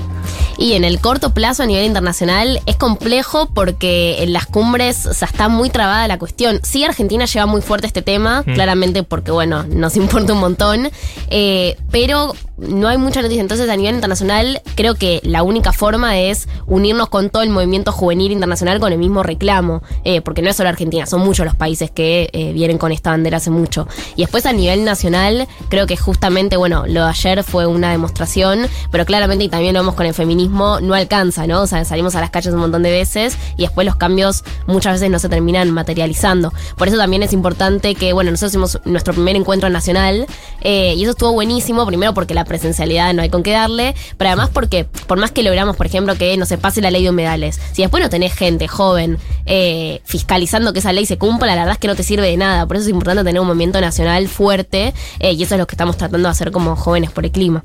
Y 0.57 0.73
en 0.73 0.83
el 0.83 0.99
corto 0.99 1.33
plazo 1.33 1.63
a 1.63 1.65
nivel 1.67 1.85
internacional 1.85 2.59
es 2.65 2.75
complejo 2.77 3.47
porque 3.53 4.23
en 4.23 4.33
las 4.33 4.45
cumbres 4.47 5.05
o 5.05 5.13
sea, 5.13 5.27
está 5.27 5.49
muy 5.49 5.69
trabada 5.69 6.07
la 6.07 6.17
cuestión. 6.17 6.59
Sí, 6.63 6.83
Argentina 6.83 7.25
lleva 7.25 7.45
muy 7.45 7.61
fuerte 7.61 7.87
este 7.87 8.01
tema, 8.01 8.43
Mm. 8.45 8.53
claramente 8.53 9.03
porque, 9.03 9.31
bueno, 9.31 9.63
nos 9.69 9.95
importa 9.95 10.33
un 10.33 10.39
montón, 10.39 10.89
eh, 11.29 11.77
pero 11.99 12.35
no 12.57 12.87
hay 12.87 12.99
mucha 12.99 13.23
noticia. 13.23 13.41
Entonces, 13.41 13.67
a 13.69 13.75
nivel 13.75 13.95
internacional, 13.95 14.61
creo 14.75 14.93
que 14.93 15.19
la 15.23 15.41
única 15.41 15.73
forma 15.73 16.19
es 16.19 16.47
unirnos 16.67 17.09
con 17.09 17.31
todo 17.31 17.41
el 17.41 17.49
movimiento 17.49 17.91
juvenil 17.91 18.31
internacional 18.31 18.79
con 18.79 18.93
el 18.93 18.99
mismo 18.99 19.23
reclamo, 19.23 19.81
eh, 20.03 20.21
porque 20.21 20.43
no 20.43 20.49
es 20.51 20.55
solo 20.55 20.69
Argentina, 20.69 21.07
son 21.07 21.21
muchos 21.21 21.43
los 21.43 21.55
países 21.55 21.89
que 21.89 22.29
eh, 22.33 22.53
vienen 22.53 22.77
con 22.77 22.91
esta 22.91 23.09
bandera 23.09 23.37
hace 23.37 23.49
mucho. 23.49 23.87
Y 24.15 24.21
después 24.21 24.45
a 24.45 24.53
nivel 24.53 24.85
nacional, 24.85 25.47
creo 25.69 25.87
que 25.87 25.97
justamente, 25.97 26.55
bueno, 26.55 26.85
lo 26.85 27.03
de 27.03 27.09
ayer 27.09 27.43
fue 27.43 27.65
una 27.65 27.89
demostración, 27.89 28.67
pero 28.91 29.05
claramente, 29.05 29.45
y 29.45 29.49
también 29.49 29.73
lo 29.73 29.79
vemos 29.79 29.95
con 29.95 30.05
el 30.05 30.13
feminismo, 30.13 30.79
no 30.79 30.93
alcanza, 30.93 31.47
¿no? 31.47 31.63
O 31.63 31.67
sea, 31.67 31.83
salimos 31.83 32.13
a 32.13 32.21
las 32.21 32.29
calles 32.29 32.53
un 32.53 32.59
montón 32.59 32.83
de 32.83 32.91
veces 32.91 33.37
y 33.57 33.63
después 33.63 33.85
los 33.85 33.95
cambios 33.95 34.43
muchas 34.67 34.93
veces 34.93 35.09
no 35.09 35.17
se 35.17 35.29
terminan 35.29 35.71
materializando. 35.71 36.53
Por 36.75 36.89
eso 36.89 36.97
también 36.97 37.23
es 37.23 37.33
importante 37.33 37.95
que, 37.95 38.13
bueno, 38.13 38.29
nosotros 38.29 38.51
hicimos 38.51 38.79
nuestro 38.85 39.15
primer 39.15 39.35
encuentro 39.35 39.67
nacional 39.69 40.27
eh, 40.61 40.93
y 40.95 41.01
eso 41.01 41.11
estuvo 41.11 41.31
buenísimo, 41.31 41.86
primero 41.87 42.13
porque 42.13 42.33
la 42.33 42.45
presencialidad 42.45 43.13
no 43.13 43.21
hay 43.21 43.29
con 43.29 43.43
qué 43.43 43.51
darle, 43.51 43.95
pero 44.17 44.29
además 44.29 44.49
porque, 44.53 44.85
por 44.85 45.17
más 45.17 45.31
que 45.31 45.43
logramos, 45.43 45.75
por 45.75 45.85
ejemplo, 45.85 46.15
que 46.15 46.37
no 46.37 46.45
se 46.45 46.57
pase 46.57 46.81
la 46.81 46.91
ley 46.91 47.03
de 47.03 47.09
humedales, 47.09 47.59
si 47.73 47.81
después 47.81 48.03
no 48.03 48.09
tenés 48.09 48.33
gente 48.33 48.67
joven 48.67 49.17
eh, 49.45 50.01
fiscalizando 50.05 50.73
que 50.73 50.79
esa 50.79 50.93
ley 50.93 51.05
se 51.05 51.17
cumpla, 51.17 51.47
la 51.47 51.61
verdad 51.61 51.73
es 51.73 51.79
que 51.79 51.87
no 51.87 51.95
te 51.95 52.03
sirve 52.03 52.27
de 52.27 52.37
nada. 52.37 52.65
Por 52.67 52.77
eso 52.77 52.85
es 52.85 52.91
importante 52.91 53.23
tener 53.23 53.41
un 53.41 53.47
movimiento 53.47 53.81
nacional 53.81 54.27
fuerte 54.27 54.93
eh, 55.19 55.33
y 55.33 55.43
eso 55.43 55.55
es 55.55 55.59
lo 55.59 55.67
que 55.67 55.73
estamos 55.73 55.97
tratando 55.97 56.27
de 56.27 56.31
hacer 56.31 56.51
como 56.51 56.75
jóvenes 56.75 57.11
por 57.11 57.25
el 57.25 57.31
clima. 57.31 57.63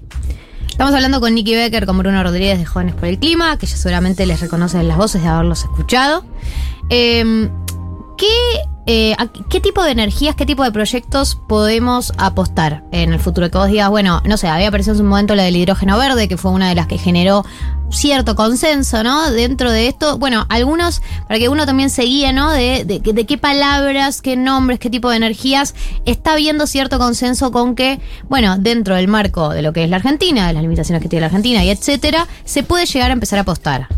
Estamos 0.69 0.95
hablando 0.95 1.21
con 1.21 1.35
Nicky 1.35 1.55
Becker, 1.55 1.85
con 1.85 1.99
Bruno 1.99 2.23
Rodríguez 2.23 2.59
de 2.59 2.65
Jóvenes 2.65 2.95
por 2.95 3.05
el 3.05 3.19
Clima, 3.19 3.59
que 3.59 3.67
ya 3.67 3.77
seguramente 3.77 4.25
les 4.25 4.41
reconocen 4.41 4.89
las 4.89 4.97
voces 4.97 5.23
de 5.23 5.29
haberlos 5.29 5.65
escuchado. 5.65 6.25
Eh, 6.89 7.51
¿qué, 8.17 8.63
eh, 8.87 9.15
¿Qué 9.49 9.61
tipo 9.61 9.85
de 9.85 9.93
energías, 9.93 10.35
qué 10.35 10.45
tipo 10.45 10.65
de 10.65 10.73
proyectos 10.73 11.37
podemos 11.49 12.13
apostar 12.17 12.83
en 12.91 13.13
el 13.13 13.21
futuro? 13.21 13.51
Que 13.51 13.59
vos 13.59 13.69
digas, 13.69 13.89
bueno, 13.91 14.21
no 14.25 14.37
sé, 14.37 14.49
había 14.49 14.69
aparecido 14.69 14.95
en 14.95 14.99
su 14.99 15.05
momento 15.05 15.37
la 15.37 15.45
del 15.45 15.57
hidrógeno 15.57 15.97
verde, 15.99 16.27
que 16.27 16.37
fue 16.37 16.51
una 16.51 16.69
de 16.69 16.75
las 16.75 16.89
que 16.89 16.99
generó 16.99 17.45
cierto 17.91 18.35
consenso, 18.35 19.05
¿no? 19.05 19.31
Dentro 19.31 19.71
de 19.71 19.87
esto, 19.87 20.19
bueno, 20.19 20.47
algunos, 20.49 21.01
para 21.29 21.39
que 21.39 21.49
uno 21.49 21.65
también 21.67 21.91
se 21.91 22.03
guíe, 22.03 22.33
¿no? 22.33 22.51
De, 22.51 22.85
de, 22.85 23.01
de 23.01 23.27
qué 23.27 23.39
palabras, 23.39 24.21
qué 24.21 24.37
nombres, 24.37 24.81
qué 24.81 24.91
tipo 24.91 25.11
de 25.11 25.17
energías 25.17 25.75
está 26.05 26.33
habiendo 26.33 26.67
cierto 26.67 26.99
consenso 26.99 27.53
con 27.53 27.77
que, 27.77 28.01
bueno, 28.29 28.57
dentro 28.59 28.97
del 28.97 29.09
marco 29.09 29.51
de 29.51 29.63
lo 29.63 29.73
que 29.73 29.85
es 29.85 29.91
la 29.91 29.97
Argentina, 29.97 30.49
de 30.49 30.55
las 30.55 30.63
limitaciones 30.63 31.03
que 31.03 31.09
tiene 31.09 31.21
la 31.21 31.27
Argentina 31.27 31.63
y 31.65 31.71
etcétera, 31.71 32.27
se 32.45 32.63
puede 32.63 32.87
llegar 32.87 33.11
a 33.11 33.15
empezar 33.15 33.39
a 33.39 33.43
apostar. 33.43 33.89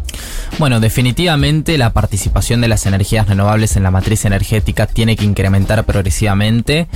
Bueno, 0.59 0.81
definitivamente 0.81 1.79
la 1.79 1.93
participación 1.93 2.61
de 2.61 2.69
las 2.69 2.87
energías 2.87 3.29
renovables 3.29 3.77
en 3.77 3.83
la 3.83 3.91
matriz 3.91 4.25
energética 4.25 4.87
tiene 4.87 5.17
que 5.17 5.25
incrementar 5.25 5.85
progresivamente. 5.85 6.87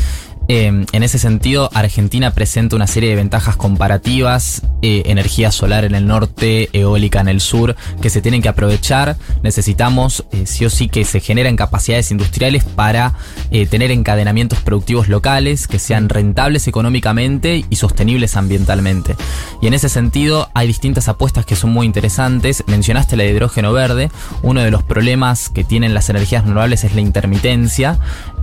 Eh, 0.48 0.66
en 0.66 1.02
ese 1.02 1.18
sentido, 1.18 1.68
Argentina 1.74 2.32
presenta 2.32 2.74
una 2.74 2.86
serie 2.86 3.10
de 3.10 3.16
ventajas 3.16 3.56
comparativas, 3.56 4.62
eh, 4.80 5.02
energía 5.06 5.50
solar 5.50 5.84
en 5.84 5.96
el 5.96 6.06
norte, 6.06 6.70
eólica 6.72 7.20
en 7.20 7.28
el 7.28 7.40
sur, 7.40 7.74
que 8.00 8.10
se 8.10 8.22
tienen 8.22 8.40
que 8.40 8.48
aprovechar. 8.48 9.16
Necesitamos 9.42 10.24
eh, 10.30 10.46
sí 10.46 10.64
o 10.64 10.70
sí 10.70 10.88
que 10.88 11.04
se 11.04 11.18
generen 11.18 11.56
capacidades 11.56 12.12
industriales 12.12 12.62
para 12.62 13.14
eh, 13.50 13.66
tener 13.66 13.90
encadenamientos 13.90 14.60
productivos 14.60 15.08
locales 15.08 15.66
que 15.66 15.78
sean 15.80 16.08
rentables 16.08 16.68
económicamente 16.68 17.64
y 17.68 17.76
sostenibles 17.76 18.36
ambientalmente. 18.36 19.16
Y 19.60 19.66
en 19.66 19.74
ese 19.74 19.88
sentido 19.88 20.48
hay 20.54 20.68
distintas 20.68 21.08
apuestas 21.08 21.44
que 21.44 21.56
son 21.56 21.70
muy 21.70 21.84
interesantes. 21.84 22.62
Mencionaste 22.68 23.16
la 23.16 23.24
de 23.24 23.30
hidrógeno 23.30 23.72
verde. 23.72 24.10
Uno 24.42 24.60
de 24.60 24.70
los 24.70 24.84
problemas 24.84 25.48
que 25.48 25.64
tienen 25.64 25.92
las 25.92 26.08
energías 26.08 26.44
renovables 26.44 26.84
es 26.84 26.94
la 26.94 27.00
intermitencia 27.00 27.98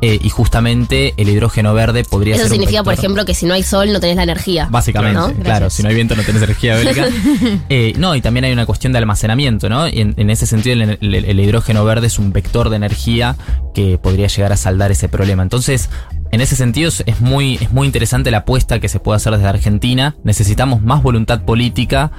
eh, 0.07 0.19
y 0.21 0.29
justamente 0.29 1.13
el 1.17 1.29
hidrógeno 1.29 1.73
verde 1.73 2.03
podría 2.03 2.35
Eso 2.35 2.43
ser 2.43 2.51
un 2.51 2.57
significa, 2.57 2.83
por 2.83 2.93
ejemplo, 2.93 3.25
que 3.25 3.33
si 3.33 3.45
no 3.47 3.53
hay 3.55 3.63
sol 3.63 3.91
no 3.91 3.99
tenés 3.99 4.17
la 4.17 4.23
energía. 4.23 4.67
Básicamente, 4.69 5.19
¿no? 5.19 5.33
claro, 5.43 5.69
si 5.71 5.81
no 5.81 5.89
hay 5.89 5.95
viento 5.95 6.15
no 6.15 6.21
tenés 6.23 6.43
energía 6.43 6.79
eólica. 6.79 7.05
Eh, 7.69 7.93
no, 7.97 8.15
y 8.15 8.21
también 8.21 8.45
hay 8.45 8.51
una 8.53 8.65
cuestión 8.65 8.93
de 8.93 8.99
almacenamiento, 8.99 9.67
¿no? 9.69 9.87
Y 9.87 10.01
en, 10.01 10.13
en 10.17 10.29
ese 10.29 10.45
sentido 10.45 10.73
el, 10.73 10.97
el- 11.01 11.25
el 11.25 11.39
hidrógeno 11.39 11.83
verde 11.85 12.07
es 12.07 12.19
un 12.19 12.31
vector 12.31 12.69
de 12.69 12.75
energía 12.75 13.35
que 13.73 13.97
podría 13.97 14.27
llegar 14.27 14.51
a 14.53 14.57
saldar 14.57 14.91
ese 14.91 15.09
problema. 15.09 15.41
Entonces, 15.43 15.89
en 16.31 16.41
ese 16.41 16.55
sentido 16.55 16.89
es- 16.89 17.21
muy, 17.21 17.55
es 17.55 17.71
muy 17.71 17.87
interesante 17.87 18.29
la 18.31 18.39
apuesta 18.39 18.79
que 18.79 18.89
se 18.89 18.99
puede 18.99 19.17
hacer 19.17 19.33
desde 19.33 19.47
Argentina. 19.47 20.15
Necesitamos 20.23 20.81
más 20.81 21.01
voluntad 21.01 21.43
política 21.43 22.11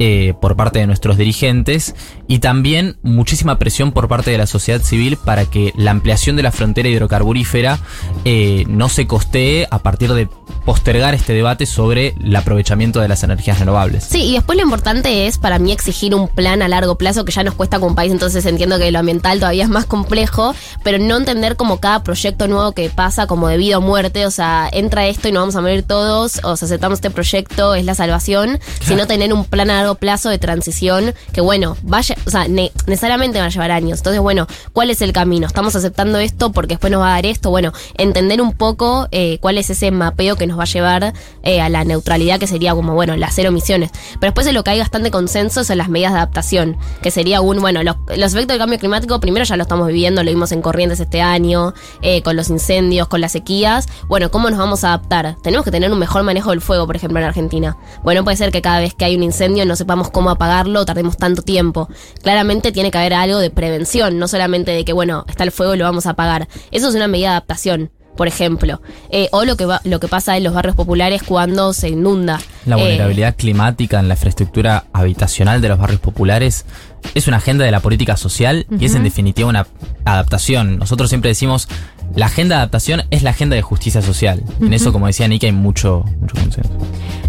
eh, 0.00 0.34
por 0.40 0.56
parte 0.56 0.78
de 0.80 0.86
nuestros 0.86 1.16
dirigentes 1.16 1.94
y 2.28 2.38
también 2.38 2.98
muchísima 3.02 3.58
presión 3.58 3.92
por 3.92 4.08
parte 4.08 4.30
de 4.30 4.38
la 4.38 4.46
sociedad 4.46 4.80
civil 4.82 5.16
para 5.24 5.44
que 5.44 5.72
la 5.76 5.90
ampliación 5.90 6.36
de 6.36 6.42
la 6.42 6.52
frontera 6.52 6.88
hidrocarburífera 7.28 7.78
eh, 8.24 8.64
no 8.68 8.88
se 8.88 9.06
costee 9.06 9.66
a 9.70 9.78
partir 9.80 10.12
de 10.12 10.28
postergar 10.68 11.14
este 11.14 11.32
debate 11.32 11.64
sobre 11.64 12.14
el 12.22 12.36
aprovechamiento 12.36 13.00
de 13.00 13.08
las 13.08 13.22
energías 13.22 13.58
renovables. 13.58 14.04
Sí, 14.04 14.22
y 14.24 14.32
después 14.34 14.58
lo 14.58 14.64
importante 14.64 15.26
es 15.26 15.38
para 15.38 15.58
mí 15.58 15.72
exigir 15.72 16.14
un 16.14 16.28
plan 16.28 16.60
a 16.60 16.68
largo 16.68 16.96
plazo 16.98 17.24
que 17.24 17.32
ya 17.32 17.42
nos 17.42 17.54
cuesta 17.54 17.80
como 17.80 17.94
país, 17.94 18.12
entonces 18.12 18.44
entiendo 18.44 18.78
que 18.78 18.92
lo 18.92 18.98
ambiental 18.98 19.38
todavía 19.40 19.64
es 19.64 19.70
más 19.70 19.86
complejo, 19.86 20.54
pero 20.82 20.98
no 20.98 21.16
entender 21.16 21.56
como 21.56 21.78
cada 21.80 22.02
proyecto 22.02 22.48
nuevo 22.48 22.72
que 22.72 22.90
pasa 22.90 23.26
como 23.26 23.48
de 23.48 23.56
vida 23.56 23.78
o 23.78 23.80
muerte, 23.80 24.26
o 24.26 24.30
sea, 24.30 24.68
entra 24.70 25.06
esto 25.06 25.26
y 25.28 25.32
nos 25.32 25.40
vamos 25.40 25.56
a 25.56 25.62
morir 25.62 25.84
todos, 25.84 26.38
o 26.44 26.54
sea, 26.54 26.66
aceptamos 26.66 26.98
este 26.98 27.08
proyecto, 27.08 27.74
es 27.74 27.86
la 27.86 27.94
salvación, 27.94 28.60
sino 28.82 29.06
tener 29.06 29.32
un 29.32 29.46
plan 29.46 29.70
a 29.70 29.76
largo 29.78 29.94
plazo 29.94 30.28
de 30.28 30.38
transición 30.38 31.14
que 31.32 31.40
bueno, 31.40 31.78
vaya, 31.80 32.14
o 32.26 32.30
sea, 32.30 32.46
ne- 32.46 32.72
necesariamente 32.86 33.38
va 33.40 33.46
a 33.46 33.48
llevar 33.48 33.70
años. 33.70 34.00
Entonces, 34.00 34.20
bueno, 34.20 34.46
¿cuál 34.74 34.90
es 34.90 35.00
el 35.00 35.14
camino? 35.14 35.46
¿Estamos 35.46 35.74
aceptando 35.76 36.18
esto 36.18 36.52
porque 36.52 36.74
después 36.74 36.90
nos 36.90 37.00
va 37.00 37.12
a 37.12 37.14
dar 37.14 37.24
esto? 37.24 37.48
Bueno, 37.48 37.72
entender 37.96 38.42
un 38.42 38.52
poco 38.52 39.08
eh, 39.12 39.38
cuál 39.40 39.56
es 39.56 39.70
ese 39.70 39.90
mapeo 39.90 40.36
que 40.36 40.46
nos 40.46 40.57
va 40.58 40.64
a 40.64 40.66
llevar 40.66 41.12
eh, 41.42 41.60
a 41.60 41.68
la 41.68 41.84
neutralidad, 41.84 42.38
que 42.38 42.46
sería 42.46 42.74
como, 42.74 42.94
bueno, 42.94 43.16
las 43.16 43.34
cero 43.34 43.48
emisiones. 43.48 43.90
Pero 44.20 44.30
después 44.30 44.46
de 44.46 44.52
lo 44.52 44.64
que 44.64 44.70
hay 44.70 44.78
bastante 44.78 45.10
consenso 45.10 45.64
son 45.64 45.78
las 45.78 45.88
medidas 45.88 46.12
de 46.12 46.18
adaptación, 46.18 46.76
que 47.02 47.10
sería 47.10 47.40
un, 47.40 47.60
bueno, 47.60 47.82
los, 47.82 47.96
efectos 48.08 48.48
del 48.48 48.58
cambio 48.58 48.78
climático, 48.78 49.20
primero 49.20 49.44
ya 49.44 49.56
lo 49.56 49.62
estamos 49.62 49.86
viviendo, 49.88 50.22
lo 50.22 50.30
vimos 50.30 50.52
en 50.52 50.62
corrientes 50.62 51.00
este 51.00 51.22
año, 51.22 51.72
eh, 52.02 52.22
con 52.22 52.36
los 52.36 52.50
incendios, 52.50 53.08
con 53.08 53.20
las 53.20 53.32
sequías. 53.32 53.88
Bueno, 54.08 54.30
¿cómo 54.30 54.50
nos 54.50 54.58
vamos 54.58 54.84
a 54.84 54.88
adaptar? 54.88 55.36
Tenemos 55.42 55.64
que 55.64 55.70
tener 55.70 55.90
un 55.92 55.98
mejor 55.98 56.22
manejo 56.22 56.50
del 56.50 56.60
fuego, 56.60 56.86
por 56.86 56.96
ejemplo, 56.96 57.18
en 57.18 57.24
Argentina. 57.24 57.76
Bueno, 58.02 58.18
no 58.18 58.24
puede 58.24 58.36
ser 58.36 58.50
que 58.50 58.62
cada 58.62 58.80
vez 58.80 58.94
que 58.94 59.04
hay 59.04 59.14
un 59.14 59.22
incendio 59.22 59.64
no 59.64 59.76
sepamos 59.76 60.10
cómo 60.10 60.30
apagarlo, 60.30 60.84
tardemos 60.84 61.16
tanto 61.16 61.42
tiempo. 61.42 61.88
Claramente 62.22 62.72
tiene 62.72 62.90
que 62.90 62.98
haber 62.98 63.14
algo 63.14 63.38
de 63.38 63.50
prevención, 63.50 64.18
no 64.18 64.26
solamente 64.26 64.72
de 64.72 64.84
que, 64.84 64.92
bueno, 64.92 65.24
está 65.28 65.44
el 65.44 65.52
fuego 65.52 65.74
y 65.74 65.78
lo 65.78 65.84
vamos 65.84 66.06
a 66.06 66.10
apagar. 66.10 66.48
Eso 66.72 66.88
es 66.88 66.94
una 66.94 67.06
medida 67.06 67.28
de 67.28 67.32
adaptación. 67.32 67.90
Por 68.18 68.26
ejemplo, 68.28 68.82
Eh, 69.10 69.28
o 69.30 69.44
lo 69.44 69.56
que 69.56 69.64
va, 69.64 69.80
lo 69.84 70.00
que 70.00 70.08
pasa 70.08 70.36
en 70.36 70.42
los 70.44 70.52
barrios 70.52 70.74
populares 70.76 71.22
cuando 71.22 71.72
se 71.72 71.88
inunda. 71.88 72.38
La 72.66 72.76
Eh, 72.76 72.80
vulnerabilidad 72.82 73.34
climática 73.36 74.00
en 74.00 74.08
la 74.08 74.14
infraestructura 74.14 74.84
habitacional 74.92 75.62
de 75.62 75.68
los 75.68 75.78
barrios 75.78 76.00
populares 76.00 76.66
es 77.14 77.28
una 77.28 77.36
agenda 77.38 77.64
de 77.64 77.70
la 77.70 77.80
política 77.80 78.16
social 78.16 78.66
y 78.78 78.84
es 78.86 78.94
en 78.96 79.04
definitiva 79.04 79.48
una 79.48 79.66
adaptación. 80.04 80.78
Nosotros 80.78 81.08
siempre 81.08 81.28
decimos, 81.30 81.68
la 82.16 82.26
agenda 82.26 82.56
de 82.56 82.62
adaptación 82.62 83.02
es 83.10 83.22
la 83.22 83.30
agenda 83.30 83.54
de 83.54 83.62
justicia 83.62 84.02
social. 84.02 84.42
En 84.60 84.72
eso, 84.72 84.92
como 84.92 85.06
decía 85.06 85.28
Nick, 85.28 85.44
hay 85.44 85.52
mucho, 85.52 86.04
mucho 86.20 86.34
consenso. 86.34 86.70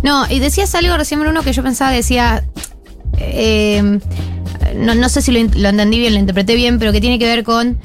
No, 0.01 0.25
y 0.29 0.39
decías 0.39 0.73
algo 0.75 0.97
recién, 0.97 1.19
Bruno, 1.19 1.43
que 1.43 1.53
yo 1.53 1.61
pensaba, 1.63 1.91
decía. 1.91 2.43
eh, 3.17 3.99
no, 4.75 4.95
no 4.95 5.09
sé 5.09 5.21
si 5.21 5.31
lo, 5.31 5.39
lo 5.55 5.69
entendí 5.69 5.99
bien, 5.99 6.13
lo 6.13 6.19
interpreté 6.19 6.55
bien, 6.55 6.79
pero 6.79 6.91
que 6.91 7.01
tiene 7.01 7.19
que 7.19 7.25
ver 7.25 7.43
con 7.43 7.77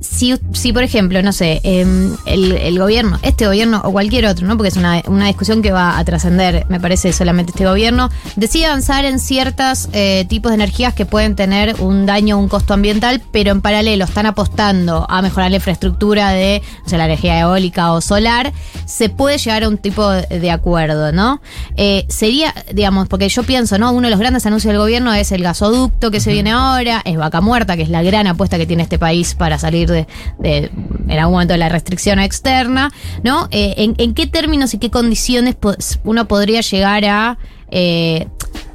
si, 0.00 0.34
si, 0.52 0.72
por 0.72 0.82
ejemplo, 0.82 1.22
no 1.22 1.32
sé, 1.32 1.60
em, 1.62 2.16
el, 2.24 2.52
el 2.52 2.78
gobierno, 2.78 3.18
este 3.22 3.46
gobierno 3.46 3.82
o 3.84 3.92
cualquier 3.92 4.26
otro, 4.26 4.46
¿no? 4.46 4.56
Porque 4.56 4.68
es 4.68 4.76
una, 4.76 5.02
una 5.06 5.26
discusión 5.26 5.60
que 5.60 5.72
va 5.72 5.98
a 5.98 6.04
trascender, 6.04 6.64
me 6.70 6.80
parece, 6.80 7.12
solamente 7.12 7.50
este 7.50 7.66
gobierno, 7.66 8.08
decide 8.34 8.66
avanzar 8.66 9.04
en 9.04 9.18
ciertos 9.18 9.90
eh, 9.92 10.24
tipos 10.28 10.52
de 10.52 10.54
energías 10.54 10.94
que 10.94 11.04
pueden 11.04 11.36
tener 11.36 11.76
un 11.80 12.06
daño, 12.06 12.38
un 12.38 12.48
costo 12.48 12.72
ambiental, 12.72 13.22
pero 13.30 13.52
en 13.52 13.60
paralelo 13.60 14.06
están 14.06 14.24
apostando 14.24 15.06
a 15.10 15.20
mejorar 15.20 15.50
la 15.50 15.56
infraestructura 15.56 16.30
de, 16.30 16.62
o 16.86 16.88
sea, 16.88 16.96
la 16.96 17.04
energía 17.04 17.38
eólica 17.38 17.92
o 17.92 18.00
solar, 18.00 18.54
se 18.86 19.10
puede 19.10 19.36
llegar 19.36 19.64
a 19.64 19.68
un 19.68 19.76
tipo 19.76 20.08
de, 20.08 20.22
de 20.40 20.50
acuerdo, 20.50 21.12
¿no? 21.12 21.42
Eh, 21.76 22.06
sería, 22.08 22.54
digamos, 22.72 23.06
porque 23.06 23.28
yo 23.28 23.42
pienso, 23.42 23.76
¿no? 23.78 23.92
Uno 23.92 24.06
de 24.06 24.10
los 24.10 24.20
grandes 24.20 24.46
anuncios 24.46 24.72
del 24.72 24.80
gobierno 24.80 25.12
es 25.12 25.30
el 25.30 25.42
gasoducto 25.42 26.10
que 26.10 26.20
se 26.20 26.32
viene 26.32 26.52
ahora, 26.52 27.02
es 27.04 27.18
Vaca 27.18 27.42
Muerta, 27.42 27.76
que 27.76 27.82
es 27.82 27.90
la 27.90 28.02
gran 28.02 28.26
apuesta 28.26 28.56
que 28.56 28.64
tiene 28.64 28.82
este 28.82 28.98
país 28.98 29.34
para 29.34 29.58
salir 29.58 29.89
de, 29.92 30.06
de 30.38 30.70
en 31.08 31.18
algún 31.18 31.34
momento 31.34 31.54
de 31.54 31.58
la 31.58 31.68
restricción 31.68 32.18
externa, 32.18 32.92
¿no? 33.22 33.48
Eh, 33.50 33.74
en, 33.78 33.94
en 33.98 34.14
qué 34.14 34.26
términos 34.26 34.74
y 34.74 34.78
qué 34.78 34.90
condiciones 34.90 35.56
uno 36.04 36.28
podría 36.28 36.60
llegar 36.60 37.04
a 37.04 37.38
eh, 37.70 38.26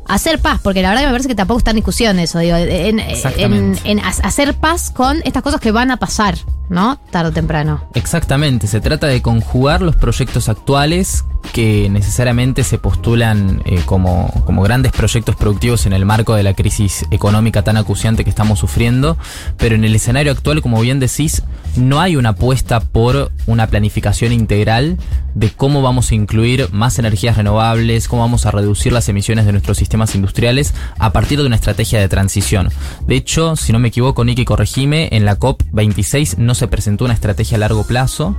hacer 0.07 0.39
paz? 0.39 0.59
Porque 0.61 0.81
la 0.81 0.89
verdad 0.89 1.01
que 1.01 1.07
me 1.07 1.13
parece 1.13 1.29
que 1.29 1.35
tampoco 1.35 1.59
está 1.59 1.71
en 1.71 1.77
discusión 1.77 2.19
eso, 2.19 2.39
digo, 2.39 2.57
en, 2.57 2.99
hacer 3.99 4.53
paz 4.55 4.91
con 4.91 5.21
estas 5.25 5.43
cosas 5.43 5.59
que 5.59 5.71
van 5.71 5.91
a 5.91 5.97
pasar, 5.97 6.35
¿no? 6.69 6.99
Tarde 7.11 7.29
o 7.29 7.33
temprano. 7.33 7.83
Exactamente, 7.93 8.67
se 8.67 8.81
trata 8.81 9.07
de 9.07 9.21
conjugar 9.21 9.81
los 9.81 9.95
proyectos 9.95 10.49
actuales 10.49 11.23
que 11.53 11.89
necesariamente 11.89 12.63
se 12.63 12.77
postulan 12.77 13.61
eh, 13.65 13.81
como, 13.85 14.31
como 14.45 14.63
grandes 14.63 14.91
proyectos 14.91 15.35
productivos 15.35 15.85
en 15.85 15.93
el 15.93 16.05
marco 16.05 16.35
de 16.35 16.43
la 16.43 16.53
crisis 16.53 17.05
económica 17.11 17.63
tan 17.63 17.77
acuciante 17.77 18.23
que 18.23 18.29
estamos 18.29 18.59
sufriendo, 18.59 19.17
pero 19.57 19.75
en 19.75 19.83
el 19.83 19.95
escenario 19.95 20.31
actual, 20.31 20.61
como 20.61 20.81
bien 20.81 20.99
decís, 20.99 21.43
no 21.75 21.99
hay 22.01 22.15
una 22.15 22.29
apuesta 22.29 22.79
por 22.79 23.31
una 23.47 23.67
planificación 23.67 24.31
integral 24.31 24.97
de 25.33 25.49
cómo 25.49 25.81
vamos 25.81 26.11
a 26.11 26.15
incluir 26.15 26.69
más 26.71 26.97
energías 26.97 27.35
renovables, 27.37 28.07
cómo 28.07 28.21
vamos 28.21 28.45
a 28.45 28.51
reducir 28.51 28.93
las 28.93 29.09
emisiones 29.09 29.45
de 29.45 29.51
nuestros 29.51 29.77
sistemas 29.77 30.15
industriales 30.15 30.73
a 30.97 31.11
partir 31.11 31.39
de 31.39 31.45
una 31.45 31.57
estrategia 31.57 31.99
de 31.99 32.07
transición. 32.07 32.69
De 33.05 33.15
hecho, 33.15 33.55
si 33.57 33.73
no 33.73 33.79
me 33.79 33.89
equivoco, 33.89 34.23
Nicky, 34.23 34.45
corregime, 34.45 35.09
en 35.11 35.25
la 35.25 35.37
COP26 35.37 36.37
no 36.37 36.54
se 36.55 36.67
presentó 36.67 37.05
una 37.05 37.13
estrategia 37.13 37.57
a 37.57 37.59
largo 37.59 37.83
plazo. 37.85 38.35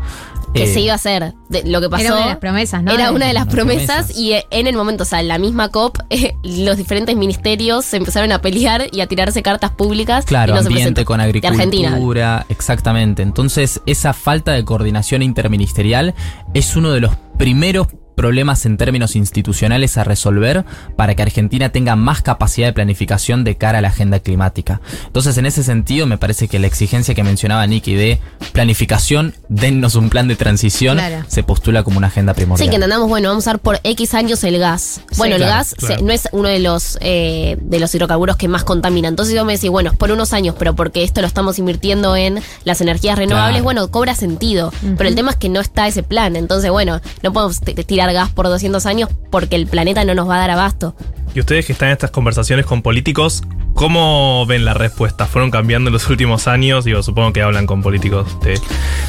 que 0.55 0.63
Eh, 0.63 0.73
se 0.73 0.81
iba 0.81 0.93
a 0.93 0.97
hacer. 0.97 1.35
De- 1.51 1.65
lo 1.65 1.81
que 1.83 1.91
pasó. 1.91 2.05
Era 2.05 2.15
una 2.15 2.23
de 2.25 2.29
las 2.31 2.39
promesas, 2.39 2.83
¿no? 2.83 2.93
Era 2.93 3.11
una 3.11 3.27
de 3.27 3.33
las 3.35 3.47
promesas, 3.47 4.07
promesas. 4.07 4.17
y 4.19 4.33
eh, 4.33 4.47
en 4.51 4.67
el 4.67 4.75
momento, 4.77 5.03
o 5.03 5.07
sea, 5.07 5.21
en 5.21 5.29
la 5.29 5.39
misma 5.39 5.69
COP, 5.71 5.99
eh, 6.11 6.35
los 6.45 6.77
diferentes 6.79 7.15
ministerios 7.17 7.85
se 7.85 7.97
empezaron 7.99 8.33
a 8.33 8.41
pelear 8.41 8.87
y 8.93 9.01
a 9.01 9.07
tirarse 9.07 9.43
cartas 9.43 9.73
públicas. 9.73 10.25
Claro, 10.25 10.53
y 10.53 10.55
no 10.57 10.63
se 10.63 10.69
ambiente 10.69 10.93
presentó. 10.93 11.05
con 11.05 11.21
agricultura, 11.21 11.65
Argentina. 11.65 12.47
exactamente. 12.49 13.23
Entonces, 13.23 13.81
esa 13.87 14.13
falta 14.15 14.53
de 14.53 14.65
coordinación 14.65 15.21
interministerial 15.23 16.15
es 16.55 16.75
uno 16.77 16.91
de 16.93 17.01
los 17.01 17.13
primeros 17.39 17.89
problemas 18.17 18.67
en 18.67 18.77
términos 18.77 19.15
institucionales 19.15 19.97
a 19.99 20.03
resolver 20.05 20.65
para 20.97 21.15
que 21.15 21.23
Argentina 21.23 21.69
tenga 21.71 21.95
más 21.95 22.23
capacidad 22.23 22.67
de 22.67 22.73
planificación 22.73 23.45
de 23.45 23.57
cara 23.57 23.79
a 23.79 23.81
la 23.83 23.89
agenda 23.89 24.19
climática. 24.19 24.81
Entonces, 25.07 25.37
en 25.39 25.47
ese 25.47 25.63
sentido, 25.63 26.07
me 26.07 26.19
parece 26.19 26.49
que 26.49 26.59
la 26.59 26.67
exigencia 26.67 27.15
que 27.15 27.23
mencionaba 27.23 27.65
Nicky 27.67 27.95
de 27.95 28.19
planificación, 28.53 29.35
dennos 29.49 29.95
un 29.95 30.09
plan 30.11 30.27
de 30.29 30.35
transición, 30.35 30.97
Claro. 30.97 31.25
se 31.29 31.43
postula 31.43 31.85
como 31.85 31.99
una 31.99 32.07
agenda 32.09 32.35
primordial. 32.35 32.67
Sí, 32.67 32.71
que 32.71 32.77
entendamos, 32.77 33.09
bueno, 33.09 33.29
vamos 33.29 33.47
a 33.47 33.51
usar 33.51 33.59
por 33.61 33.79
X 33.85 34.15
años 34.15 34.43
el 34.45 34.59
gas. 34.59 35.03
Bueno, 35.19 35.37
el 35.37 35.43
claro, 35.43 35.57
gas 35.59 35.75
se- 35.79 36.03
no 36.03 36.11
es 36.13 36.29
uno 36.33 36.49
de 36.49 36.59
los 36.59 36.99
eh, 37.03 37.59
de 37.61 37.79
los 37.79 37.95
hidrocarburos 37.95 38.37
que 38.37 38.49
más 38.49 38.65
contamina. 38.65 39.09
Entonces 39.09 39.35
yo 39.35 39.45
me 39.45 39.53
decís, 39.53 39.71
bueno, 39.71 39.91
es 39.91 39.97
por 39.97 40.11
unos 40.11 40.33
años, 40.33 40.55
pero 40.59 40.75
porque 40.75 41.05
esto 41.05 41.21
lo 41.21 41.27
estamos 41.27 41.59
invirtiendo 41.59 42.17
en 42.17 42.41
las 42.65 42.81
energías 42.81 43.19
renovables, 43.19 43.57
Claro. 43.57 43.65
bueno, 43.65 43.91
cobra 43.91 44.15
sentido. 44.15 44.73
Pero 44.97 45.09
el 45.09 45.15
tema 45.15 45.31
es 45.33 45.37
que 45.37 45.49
no 45.51 45.61
está 45.61 45.87
ese 45.87 46.03
plan. 46.03 46.35
Entonces, 46.35 46.71
bueno, 46.71 47.01
no 47.23 47.33
podemos 47.33 47.61
t- 47.61 47.75
gas 48.13 48.31
por 48.31 48.47
200 48.47 48.85
años 48.87 49.09
porque 49.31 49.57
el 49.57 49.67
planeta 49.67 50.05
no 50.05 50.15
nos 50.15 50.29
va 50.29 50.37
a 50.37 50.39
dar 50.39 50.51
abasto. 50.51 50.95
Y 51.35 51.41
ustedes 51.41 51.67
que 51.67 51.73
están 51.73 51.89
en 51.89 51.93
estas 51.93 52.11
conversaciones 52.11 52.65
con 52.65 52.81
políticos, 52.81 53.43
¿cómo 53.75 54.47
ven 54.47 54.65
la 54.65 54.73
respuesta? 54.73 55.27
¿Fueron 55.27 55.51
cambiando 55.51 55.89
en 55.89 55.93
los 55.93 56.09
últimos 56.11 56.49
años? 56.49 56.85
Digo, 56.85 57.03
supongo 57.03 57.33
que 57.33 57.43
hablan 57.43 57.67
con 57.67 57.83
políticos 57.83 58.39
de, 58.43 58.59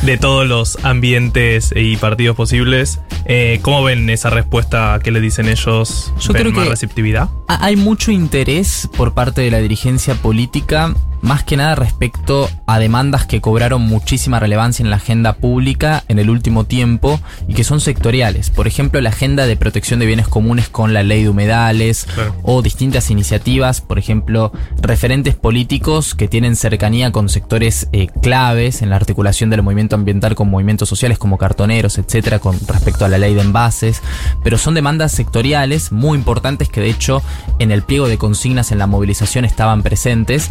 de 0.02 0.18
todos 0.18 0.46
los 0.48 0.78
ambientes 0.84 1.72
y 1.76 1.96
partidos 1.98 2.36
posibles. 2.36 3.00
Eh, 3.26 3.60
¿Cómo 3.62 3.84
ven 3.84 4.10
esa 4.10 4.30
respuesta? 4.30 5.00
¿Qué 5.04 5.12
le 5.12 5.22
dicen 5.22 5.48
ellos? 5.48 6.12
Yo 6.20 6.34
¿Ven 6.34 6.42
creo 6.44 6.54
más 6.54 6.66
que- 6.66 6.70
receptividad? 6.72 7.30
Ha- 7.48 7.66
Hay 7.66 7.76
mucho 7.78 8.12
interés 8.12 8.90
por 8.98 9.14
parte 9.14 9.42
de 9.42 9.52
la 9.52 9.60
dirigencia 9.60 10.16
política, 10.16 10.94
más 11.28 11.44
que 11.44 11.58
nada 11.58 11.76
respecto 11.76 12.50
a 12.66 12.80
demandas 12.80 13.26
que 13.26 13.42
cobraron 13.42 13.82
muchísima 13.82 14.40
relevancia 14.40 14.82
en 14.84 14.90
la 14.90 14.96
agenda 14.96 15.34
pública 15.34 16.04
en 16.08 16.20
el 16.20 16.30
último 16.30 16.64
tiempo 16.64 17.20
y 17.48 17.54
que 17.54 17.64
son 17.66 17.82
sectoriales. 17.82 18.50
Por 18.50 18.66
ejemplo, 18.68 19.02
la 19.02 19.10
agenda 19.10 19.46
de 19.46 19.58
protección 19.58 20.00
de 20.00 20.06
bienes 20.06 20.28
comunes 20.28 20.70
con 20.70 20.94
la 20.94 21.04
ley 21.04 21.24
de 21.24 21.30
humedales 21.30 22.08
Claro. 22.16 22.34
o 22.44 22.62
distintas 22.62 23.12
iniciativas, 23.12 23.82
por 23.82 24.00
ejemplo, 24.00 24.52
referentes 24.82 25.36
políticos 25.36 26.16
que 26.16 26.28
tienen 26.30 26.56
cercanía 26.56 27.12
con 27.12 27.28
sectores 27.28 27.90
eh, 27.92 28.08
claves 28.22 28.82
en 28.82 28.90
la 28.90 28.96
articulación 28.96 29.50
del 29.50 29.64
movimiento 29.64 29.96
ambiental 29.96 30.34
con 30.36 30.50
movimientos 30.50 30.88
sociales 30.88 31.18
como 31.18 31.38
cartoneros, 31.38 31.98
etcétera, 31.98 32.40
con 32.40 32.58
respecto 32.68 33.04
a 33.06 33.10
la 33.10 33.18
ley 33.18 33.34
de 33.34 33.42
envases, 33.42 34.02
pero 34.44 34.58
son 34.58 34.76
demandas 34.76 35.12
sectoriales 35.12 35.92
muy 35.92 36.18
importantes 36.18 36.70
que 36.70 36.80
de 36.82 36.90
hecho 36.90 37.22
en 37.60 37.72
el 37.72 37.84
pliego 37.84 38.08
de 38.08 38.18
consignas 38.18 38.72
en 38.72 38.78
la 38.80 38.88
movilización 38.88 39.44
estaban 39.44 39.84
presentes, 39.84 40.50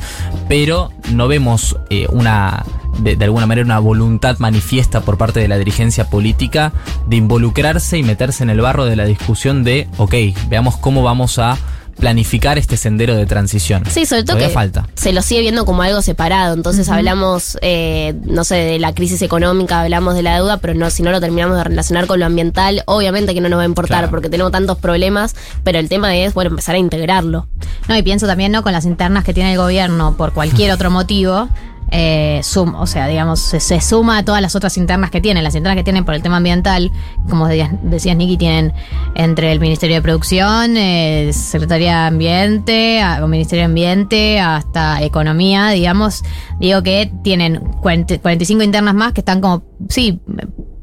pero 0.48 0.65
no 1.12 1.28
vemos 1.28 1.76
eh, 1.90 2.06
una 2.10 2.64
de, 2.98 3.16
de 3.16 3.24
alguna 3.24 3.46
manera 3.46 3.64
una 3.64 3.78
voluntad 3.78 4.38
manifiesta 4.38 5.02
por 5.02 5.18
parte 5.18 5.40
de 5.40 5.48
la 5.48 5.58
dirigencia 5.58 6.08
política 6.08 6.72
de 7.06 7.16
involucrarse 7.16 7.98
y 7.98 8.02
meterse 8.02 8.42
en 8.42 8.50
el 8.50 8.60
barro 8.60 8.84
de 8.84 8.96
la 8.96 9.04
discusión 9.04 9.64
de, 9.64 9.88
ok, 9.98 10.14
veamos 10.48 10.76
cómo 10.76 11.02
vamos 11.02 11.38
a 11.38 11.56
planificar 11.98 12.58
este 12.58 12.76
sendero 12.76 13.16
de 13.16 13.26
transición. 13.26 13.82
Sí, 13.88 14.06
sobre 14.06 14.22
todo 14.22 14.36
Todavía 14.36 14.48
que 14.48 14.54
falta. 14.54 14.86
se 14.94 15.12
lo 15.12 15.22
sigue 15.22 15.40
viendo 15.40 15.64
como 15.64 15.82
algo 15.82 16.02
separado. 16.02 16.54
Entonces 16.54 16.88
hablamos, 16.88 17.58
eh, 17.62 18.14
no 18.24 18.44
sé, 18.44 18.56
de 18.56 18.78
la 18.78 18.94
crisis 18.94 19.22
económica, 19.22 19.80
hablamos 19.80 20.14
de 20.14 20.22
la 20.22 20.34
deuda, 20.36 20.58
pero 20.58 20.74
no, 20.74 20.90
si 20.90 21.02
no 21.02 21.10
lo 21.10 21.20
terminamos 21.20 21.56
de 21.56 21.64
relacionar 21.64 22.06
con 22.06 22.20
lo 22.20 22.26
ambiental, 22.26 22.82
obviamente 22.86 23.34
que 23.34 23.40
no 23.40 23.48
nos 23.48 23.58
va 23.58 23.62
a 23.62 23.66
importar 23.66 23.98
Claro. 23.98 24.10
porque 24.10 24.28
tenemos 24.28 24.52
tantos 24.52 24.78
problemas, 24.78 25.34
pero 25.64 25.78
el 25.78 25.88
tema 25.88 26.16
es, 26.16 26.34
bueno, 26.34 26.50
empezar 26.50 26.74
a 26.74 26.78
integrarlo. 26.78 27.46
No, 27.88 27.96
y 27.96 28.02
pienso 28.02 28.26
también, 28.26 28.52
¿no? 28.52 28.62
Con 28.62 28.72
las 28.72 28.84
internas 28.84 29.24
que 29.24 29.32
tiene 29.32 29.52
el 29.52 29.58
gobierno 29.58 30.16
por 30.16 30.32
cualquier 30.32 30.70
otro 30.72 30.90
motivo. 30.90 31.48
Eh, 31.92 32.40
sum- 32.42 32.74
o 32.74 32.86
sea, 32.86 33.06
digamos, 33.06 33.38
se, 33.40 33.60
se 33.60 33.80
suma 33.80 34.18
a 34.18 34.24
todas 34.24 34.42
las 34.42 34.56
otras 34.56 34.76
internas 34.76 35.10
que 35.10 35.20
tienen. 35.20 35.44
Las 35.44 35.54
internas 35.54 35.76
que 35.76 35.84
tienen 35.84 36.04
por 36.04 36.14
el 36.14 36.22
tema 36.22 36.38
ambiental, 36.38 36.90
como 37.30 37.46
decías, 37.46 37.70
decías 37.82 38.16
Nicky, 38.16 38.36
tienen 38.36 38.72
entre 39.14 39.52
el 39.52 39.60
Ministerio 39.60 39.96
de 39.96 40.02
Producción, 40.02 40.76
eh, 40.76 41.30
Secretaría 41.32 42.00
de 42.02 42.06
Ambiente, 42.08 43.00
a- 43.00 43.24
o 43.24 43.28
Ministerio 43.28 43.62
de 43.62 43.66
Ambiente, 43.66 44.40
hasta 44.40 45.00
Economía, 45.02 45.68
digamos. 45.68 46.22
Digo 46.58 46.82
que 46.82 47.10
tienen 47.22 47.60
40 47.82 48.18
45 48.18 48.62
internas 48.64 48.94
más 48.94 49.12
que 49.12 49.20
están 49.20 49.40
como, 49.40 49.62
sí, 49.88 50.20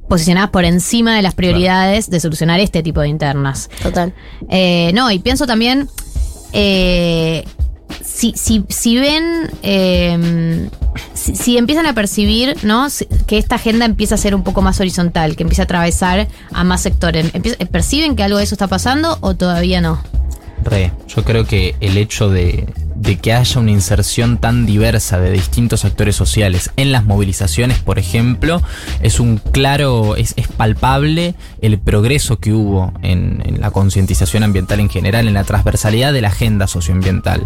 posicionadas 0.08 0.52
por 0.52 0.64
encima 0.64 1.16
de 1.16 1.22
las 1.22 1.34
prioridades 1.36 2.10
de 2.10 2.20
solucionar 2.20 2.60
este 2.60 2.82
tipo 2.84 3.02
de 3.02 3.10
internas. 3.10 3.70
Total. 3.82 4.14
Eh, 4.50 4.92
no, 4.94 5.10
y 5.12 5.20
pienso 5.20 5.46
también, 5.48 5.90
eh, 6.54 7.44
si, 8.04 8.34
si, 8.36 8.64
si 8.70 8.98
ven, 9.00 9.50
eh, 9.64 10.70
si, 11.14 11.58
empiezan 11.58 11.86
a 11.86 11.94
percibir, 11.94 12.58
¿no? 12.64 12.88
Que 13.28 13.38
esta 13.38 13.56
agenda 13.56 13.86
empieza 13.86 14.16
a 14.16 14.18
ser 14.18 14.36
un 14.36 14.44
poco 14.44 14.62
más 14.62 14.80
horizontal, 14.80 15.36
que 15.36 15.44
empieza 15.44 15.64
a 15.64 15.66
atravesar 15.66 16.28
a 16.52 16.64
más 16.64 16.82
sectores. 16.82 17.32
¿Perciben 17.72 18.16
que 18.16 18.24
algo 18.24 18.38
de 18.38 18.44
eso 18.44 18.56
está 18.56 18.68
pasando 18.68 19.18
o 19.22 19.36
todavía 19.36 19.82
no? 19.82 20.02
Re, 20.64 20.92
yo 21.08 21.24
creo 21.24 21.46
que 21.46 21.76
el 21.80 21.98
hecho 21.98 22.30
de, 22.30 22.68
que 23.22 23.34
haya 23.34 23.60
una 23.60 23.72
inserción 23.72 24.38
tan 24.38 24.66
diversa 24.66 25.20
de 25.20 25.32
distintos 25.32 25.86
actores 25.86 26.16
sociales 26.16 26.72
en 26.78 26.92
las 26.92 27.06
movilizaciones, 27.06 27.80
por 27.80 28.00
ejemplo, 28.00 28.62
es 29.02 29.20
un 29.20 29.38
claro, 29.38 30.16
es, 30.16 30.34
es 30.38 30.48
palpable 30.48 31.36
el 31.62 31.80
progreso 31.80 32.38
que 32.38 32.54
hubo 32.54 32.94
en, 33.02 33.42
en 33.46 33.62
la 33.62 33.72
concientización 33.72 34.44
ambiental 34.44 34.80
en 34.80 34.90
general, 34.90 35.28
en 35.28 35.34
la 35.34 35.44
transversalidad 35.44 36.14
de 36.14 36.22
la 36.22 36.30
agenda 36.30 36.68
socioambiental, 36.68 37.44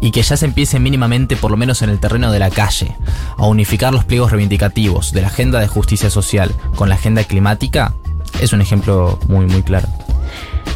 y 0.00 0.10
que 0.10 0.22
ya 0.22 0.36
se 0.36 0.46
empiece 0.46 0.78
mínimamente, 0.78 1.36
por 1.36 1.50
lo 1.50 1.56
menos 1.56 1.82
en 1.82 1.90
el 1.90 1.98
terreno 1.98 2.32
de 2.32 2.38
la 2.38 2.50
calle, 2.50 2.94
a 3.36 3.46
unificar 3.46 3.92
los 3.92 4.04
pliegos 4.04 4.30
reivindicativos 4.30 5.12
de 5.12 5.22
la 5.22 5.28
agenda 5.28 5.60
de 5.60 5.68
justicia 5.68 6.10
social 6.10 6.54
con 6.76 6.88
la 6.88 6.94
agenda 6.94 7.24
climática, 7.24 7.94
es 8.40 8.52
un 8.52 8.60
ejemplo 8.60 9.18
muy, 9.28 9.46
muy 9.46 9.62
claro. 9.62 9.88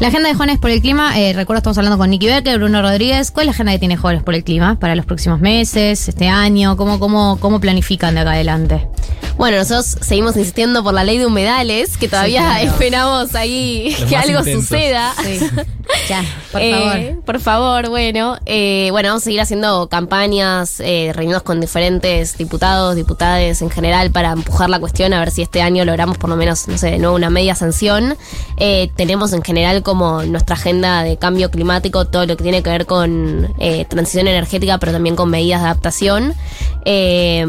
La 0.01 0.09
agenda 0.09 0.29
de 0.29 0.35
Jóvenes 0.35 0.59
por 0.59 0.71
el 0.71 0.83
Clima, 0.83 1.19
eh, 1.19 1.33
recuerdo 1.33 1.59
estamos 1.59 1.79
hablando 1.79 1.97
con 1.97 2.11
Nicky 2.11 2.27
Becker, 2.27 2.59
Bruno 2.59 2.83
Rodríguez. 2.83 3.31
¿Cuál 3.31 3.45
es 3.45 3.47
la 3.47 3.53
agenda 3.53 3.73
que 3.73 3.79
tiene 3.79 3.97
Jóvenes 3.97 4.23
por 4.23 4.35
el 4.35 4.45
Clima 4.45 4.79
para 4.79 4.95
los 4.95 5.07
próximos 5.07 5.41
meses, 5.41 6.09
este 6.09 6.29
año? 6.29 6.77
¿Cómo, 6.77 6.99
cómo, 6.99 7.39
cómo 7.41 7.61
planifican 7.61 8.15
de 8.15 8.21
acá 8.21 8.33
adelante? 8.33 8.87
Bueno, 9.39 9.57
nosotros 9.57 9.97
seguimos 10.03 10.37
insistiendo 10.37 10.83
por 10.85 10.93
la 10.93 11.03
ley 11.03 11.17
de 11.17 11.25
humedales, 11.25 11.97
que 11.97 12.09
todavía 12.09 12.43
claro. 12.43 12.67
esperamos 12.71 13.35
ahí 13.35 13.97
Los 13.99 14.09
que 14.11 14.17
algo 14.17 14.39
intensos. 14.41 14.65
suceda. 14.65 15.15
Sí. 15.23 15.41
Ya, 16.09 16.25
por 16.53 16.61
Eh, 16.61 16.73
favor. 16.73 17.25
Por 17.25 17.41
favor, 17.41 17.89
bueno. 17.91 18.39
eh, 18.47 18.89
bueno, 18.91 19.09
vamos 19.11 19.23
a 19.23 19.25
seguir 19.25 19.41
haciendo 19.41 19.89
campañas, 19.89 20.81
eh, 20.81 21.13
reunidos 21.15 21.43
con 21.43 21.61
diferentes 21.61 22.37
diputados, 22.39 22.95
diputadas 22.97 23.63
en 23.63 23.71
general 23.71 24.11
para 24.11 24.33
empujar 24.33 24.69
la 24.71 24.79
cuestión, 24.81 25.13
a 25.13 25.21
ver 25.21 25.31
si 25.31 25.43
este 25.43 25.63
año 25.63 25.85
logramos 25.85 26.19
por 26.19 26.31
lo 26.31 26.37
menos, 26.37 26.67
no 26.69 26.77
sé, 26.79 26.91
de 26.93 26.99
nuevo 26.99 27.15
una 27.17 27.31
media 27.31 27.55
sanción. 27.55 28.17
Eh, 28.57 28.91
tenemos 28.97 29.33
en 29.33 29.43
general 29.43 29.83
como 29.83 30.23
nuestra 30.23 30.55
agenda 30.57 31.03
de 31.03 31.17
cambio 31.19 31.51
climático, 31.51 32.05
todo 32.07 32.27
lo 32.27 32.37
que 32.37 32.43
tiene 32.43 32.63
que 32.63 32.71
ver 32.71 32.87
con 32.87 33.55
eh, 33.59 33.85
transición 33.89 34.27
energética, 34.29 34.79
pero 34.79 34.93
también 34.93 35.15
con 35.17 35.31
medidas 35.31 35.61
de 35.61 35.67
adaptación. 35.67 36.35
Eh, 36.85 37.45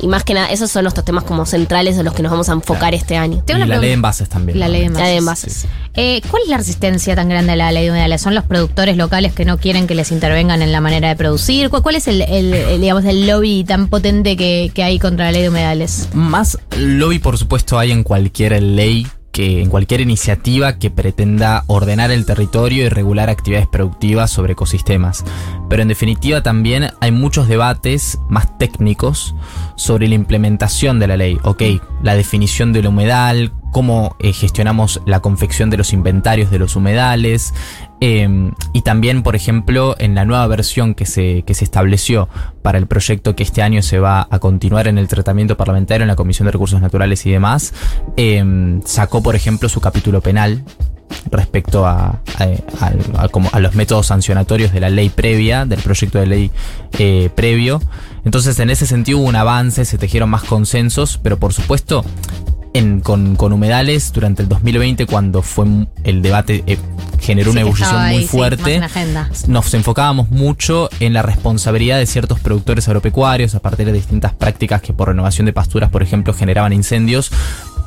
y 0.00 0.06
más 0.06 0.24
que 0.24 0.34
nada, 0.34 0.48
esos 0.50 0.70
son 0.70 0.84
nuestros 0.84 1.04
temas 1.04 1.24
como 1.24 1.46
centrales 1.46 1.96
en 1.96 2.04
los 2.04 2.14
que 2.14 2.22
nos 2.22 2.30
vamos 2.30 2.48
a 2.48 2.52
enfocar 2.52 2.94
este 2.94 3.16
año. 3.16 3.42
Tengo 3.46 3.64
y 3.64 3.66
la 3.66 3.78
ley 3.78 3.88
de 3.88 3.94
envases 3.94 4.28
también. 4.28 4.58
La 4.58 4.68
ley 4.68 4.82
de 4.82 4.88
¿no? 4.90 4.98
La 4.98 5.06
de 5.06 5.16
envases. 5.16 5.64
envases. 5.64 5.70
Eh, 5.94 6.20
¿Cuál 6.30 6.42
es 6.44 6.48
la 6.48 6.56
resistencia 6.58 7.14
tan 7.16 7.28
grande 7.28 7.52
a 7.52 7.56
la 7.56 7.72
ley 7.72 7.81
humedales? 7.90 8.20
¿Son 8.20 8.34
los 8.34 8.44
productores 8.44 8.96
locales 8.96 9.32
que 9.32 9.44
no 9.44 9.58
quieren 9.58 9.86
que 9.86 9.94
les 9.94 10.12
intervengan 10.12 10.62
en 10.62 10.72
la 10.72 10.80
manera 10.80 11.08
de 11.08 11.16
producir? 11.16 11.70
¿Cuál, 11.70 11.96
es 11.96 12.08
el, 12.08 12.80
digamos, 12.80 13.04
el 13.04 13.26
lobby 13.26 13.64
tan 13.64 13.88
potente 13.88 14.36
que, 14.36 14.70
que 14.74 14.82
hay 14.82 14.98
contra 14.98 15.26
la 15.26 15.32
ley 15.32 15.42
de 15.42 15.48
humedales? 15.48 16.08
Más 16.12 16.58
lobby, 16.76 17.18
por 17.18 17.38
supuesto, 17.38 17.78
hay 17.78 17.90
en 17.90 18.02
cualquier 18.02 18.62
ley 18.62 19.06
que 19.32 19.62
en 19.62 19.70
cualquier 19.70 20.02
iniciativa 20.02 20.78
que 20.78 20.90
pretenda 20.90 21.64
ordenar 21.66 22.10
el 22.10 22.26
territorio 22.26 22.84
y 22.84 22.88
regular 22.90 23.30
actividades 23.30 23.66
productivas 23.66 24.30
sobre 24.30 24.52
ecosistemas. 24.52 25.24
Pero 25.68 25.82
en 25.82 25.88
definitiva 25.88 26.42
también 26.42 26.90
hay 27.00 27.10
muchos 27.10 27.48
debates 27.48 28.18
más 28.28 28.58
técnicos 28.58 29.34
sobre 29.74 30.06
la 30.06 30.14
implementación 30.14 30.98
de 30.98 31.06
la 31.06 31.16
ley. 31.16 31.38
Ok, 31.44 31.62
la 32.02 32.14
definición 32.14 32.72
del 32.74 32.86
humedal, 32.86 33.52
cómo 33.72 34.14
eh, 34.20 34.32
gestionamos 34.32 35.00
la 35.06 35.18
confección 35.18 35.70
de 35.70 35.78
los 35.78 35.92
inventarios 35.92 36.52
de 36.52 36.60
los 36.60 36.76
humedales, 36.76 37.52
eh, 38.00 38.52
y 38.72 38.82
también, 38.82 39.22
por 39.22 39.34
ejemplo, 39.34 39.96
en 39.98 40.14
la 40.14 40.24
nueva 40.24 40.46
versión 40.46 40.94
que 40.94 41.06
se, 41.06 41.42
que 41.42 41.54
se 41.54 41.64
estableció 41.64 42.28
para 42.62 42.78
el 42.78 42.86
proyecto 42.86 43.34
que 43.34 43.42
este 43.42 43.62
año 43.62 43.82
se 43.82 43.98
va 43.98 44.28
a 44.30 44.38
continuar 44.38 44.86
en 44.86 44.98
el 44.98 45.08
tratamiento 45.08 45.56
parlamentario 45.56 46.02
en 46.02 46.08
la 46.08 46.16
Comisión 46.16 46.46
de 46.46 46.52
Recursos 46.52 46.80
Naturales 46.80 47.26
y 47.26 47.30
demás, 47.32 47.72
eh, 48.16 48.80
sacó, 48.84 49.22
por 49.22 49.34
ejemplo, 49.34 49.68
su 49.68 49.80
capítulo 49.80 50.20
penal 50.20 50.64
respecto 51.30 51.86
a, 51.86 52.20
a 52.38 53.60
los 53.60 53.74
métodos 53.74 54.06
sancionatorios 54.06 54.72
de 54.72 54.80
la 54.80 54.90
ley 54.90 55.08
previa, 55.08 55.64
del 55.66 55.80
proyecto 55.80 56.18
de 56.18 56.26
ley 56.26 56.50
eh, 56.98 57.30
previo. 57.34 57.80
Entonces, 58.24 58.58
en 58.58 58.70
ese 58.70 58.86
sentido 58.86 59.18
hubo 59.18 59.28
un 59.28 59.36
avance, 59.36 59.84
se 59.84 59.98
tejieron 59.98 60.30
más 60.30 60.42
consensos, 60.42 61.20
pero 61.22 61.38
por 61.38 61.52
supuesto, 61.52 62.04
en, 62.74 63.00
con, 63.00 63.36
con 63.36 63.52
humedales 63.52 64.12
durante 64.12 64.42
el 64.42 64.48
2020, 64.48 65.06
cuando 65.06 65.42
fue 65.42 65.66
el 66.04 66.22
debate, 66.22 66.64
eh, 66.66 66.78
generó 67.20 67.52
Sí, 67.52 67.58
una 67.58 68.06
ahí, 68.06 68.14
muy 68.14 68.22
sí, 68.22 68.28
fuerte. 68.28 68.80
nos 69.46 69.74
enfocábamos 69.74 70.30
mucho 70.30 70.88
en 71.00 71.12
la 71.12 71.22
responsabilidad 71.22 71.98
de 71.98 72.06
ciertos 72.06 72.40
productores 72.40 72.88
agropecuarios 72.88 73.54
a 73.54 73.60
partir 73.60 73.86
de 73.86 73.92
distintas 73.92 74.32
prácticas 74.32 74.80
que 74.82 74.92
por 74.92 75.08
renovación 75.08 75.46
de 75.46 75.52
pasturas, 75.52 75.90
por 75.90 76.02
ejemplo, 76.02 76.32
generaban 76.34 76.72
incendios, 76.72 77.30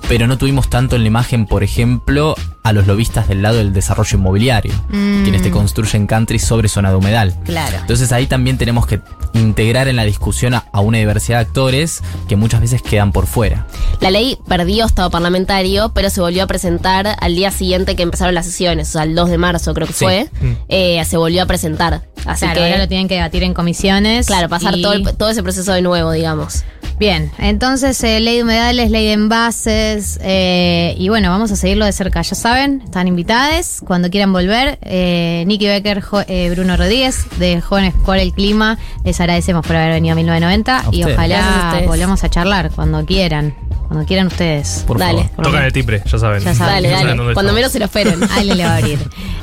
pero 0.08 0.28
no 0.28 0.38
tuvimos 0.38 0.70
tanto 0.70 0.96
en 0.96 1.02
la 1.02 1.08
imagen, 1.08 1.46
por 1.48 1.64
ejemplo, 1.64 2.36
a 2.64 2.74
los 2.74 2.88
lobistas 2.88 3.28
del 3.28 3.42
lado 3.42 3.58
del 3.58 3.74
desarrollo 3.74 4.18
inmobiliario, 4.18 4.74
Mm. 4.90 5.24
quienes 5.24 5.42
te 5.42 5.52
construyen 5.52 6.08
country 6.08 6.40
sobre 6.40 6.68
zona 6.68 6.90
de 6.90 6.96
humedal. 6.96 7.36
Claro. 7.46 7.78
Entonces 7.82 8.12
ahí 8.12 8.26
también 8.28 8.58
tenemos 8.58 8.86
que 8.88 9.02
integrar 9.34 9.88
en 9.88 9.96
la 9.96 10.04
discusión 10.04 10.54
a, 10.54 10.66
a 10.72 10.80
una 10.80 10.98
diversidad 10.98 11.40
de 11.40 11.46
actores 11.46 12.02
que 12.28 12.36
muchas 12.36 12.62
veces 12.62 12.82
quedan 12.82 13.12
por 13.12 13.28
fuera. 13.28 13.66
La 14.00 14.10
ley 14.12 14.38
perdió 14.48 14.86
estado 14.86 15.10
parlamentario, 15.10 15.90
pero 15.94 16.10
se 16.10 16.22
volvió 16.22 16.44
a 16.44 16.48
presentar 16.48 17.16
al 17.20 17.36
día 17.36 17.52
siguiente 17.52 17.96
que 17.96 18.04
empezaron 18.04 18.34
las 18.36 18.46
sesiones, 18.46 18.90
o 18.90 18.92
sea, 18.94 19.04
el 19.04 19.16
2 19.16 19.30
de 19.30 19.38
marzo 19.38 19.74
creo 19.74 19.88
que 19.88 19.94
Sí. 19.94 20.06
fue. 20.06 20.30
Mm. 20.42 20.52
eh, 20.70 21.04
se 21.06 21.18
volvió 21.18 21.44
a 21.44 21.46
presentar. 21.46 22.04
Así 22.26 22.46
claro, 22.46 22.60
que, 22.60 22.66
ahora 22.66 22.78
lo 22.80 22.88
tienen 22.88 23.08
que 23.08 23.16
debatir 23.16 23.44
en 23.44 23.54
comisiones. 23.54 24.28
claro, 24.28 24.50
pasar 24.50 24.78
y- 24.78 24.82
todo, 24.82 24.94
el- 24.94 25.16
todo 25.16 25.30
ese 25.30 25.44
proceso 25.44 25.74
de 25.74 25.82
nuevo, 25.82 26.12
digamos. 26.12 26.64
Bien, 26.98 27.30
entonces 27.40 28.02
eh, 28.06 28.22
ley 28.22 28.38
de 28.38 28.44
humedales, 28.44 28.90
ley 28.90 29.06
de 29.08 29.12
envases 29.14 30.18
eh, 30.24 30.96
y 30.98 31.10
bueno, 31.10 31.30
vamos 31.30 31.52
a 31.52 31.58
seguirlo 31.58 31.84
de 31.86 31.92
cerca. 31.92 32.22
Ya 32.22 32.36
saben, 32.36 32.82
están 32.86 33.08
invitadas 33.10 33.82
cuando 33.86 34.10
quieran 34.10 34.32
volver. 34.32 34.80
Eh, 34.82 35.44
Nicky 35.46 35.68
Becker, 35.68 36.00
Jo- 36.02 36.24
eh, 36.28 36.50
Bruno 36.52 36.78
Rodríguez 36.78 37.26
de 37.38 37.60
Jóvenes 37.60 37.94
por 38.06 38.18
el 38.18 38.32
Clima, 38.32 38.78
les 39.04 39.20
agradecemos 39.20 39.66
por 39.68 39.76
haber 39.76 39.92
venido 39.92 40.14
a 40.14 40.16
1990 40.16 40.80
A 40.80 40.86
y 40.96 41.04
a 41.04 41.08
ojalá 41.08 41.82
volvamos 41.86 42.24
a 42.24 42.30
charlar 42.30 42.72
cuando 42.72 43.06
quieran, 43.06 43.54
cuando 43.90 44.06
quieran 44.06 44.28
ustedes. 44.28 44.86
Por 44.88 44.98
Dale. 44.98 45.26
favor. 45.30 45.46
Tocan 45.48 45.64
el 45.66 45.74
timbre, 45.74 46.02
ya 46.06 46.18
saben. 46.18 46.42
Ya 46.44 46.56
saben. 46.56 46.76
Dale, 46.76 46.90
Ya 46.90 47.00
saben 47.00 47.18
dale. 47.18 47.34
Cuando 47.34 47.52
estamos. 47.52 47.54
menos 47.56 47.72
se 47.74 47.80
lo 47.80 47.86
esperen. 47.86 48.24
Alguien 48.38 48.58
le 48.58 48.64
va 48.64 48.72
a 48.74 48.78
abrir. 48.78 49.00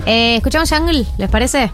Eh, 0.06 0.36
¿Escuchamos 0.36 0.70
Jungle? 0.70 1.04
¿Les 1.18 1.28
parece? 1.28 1.70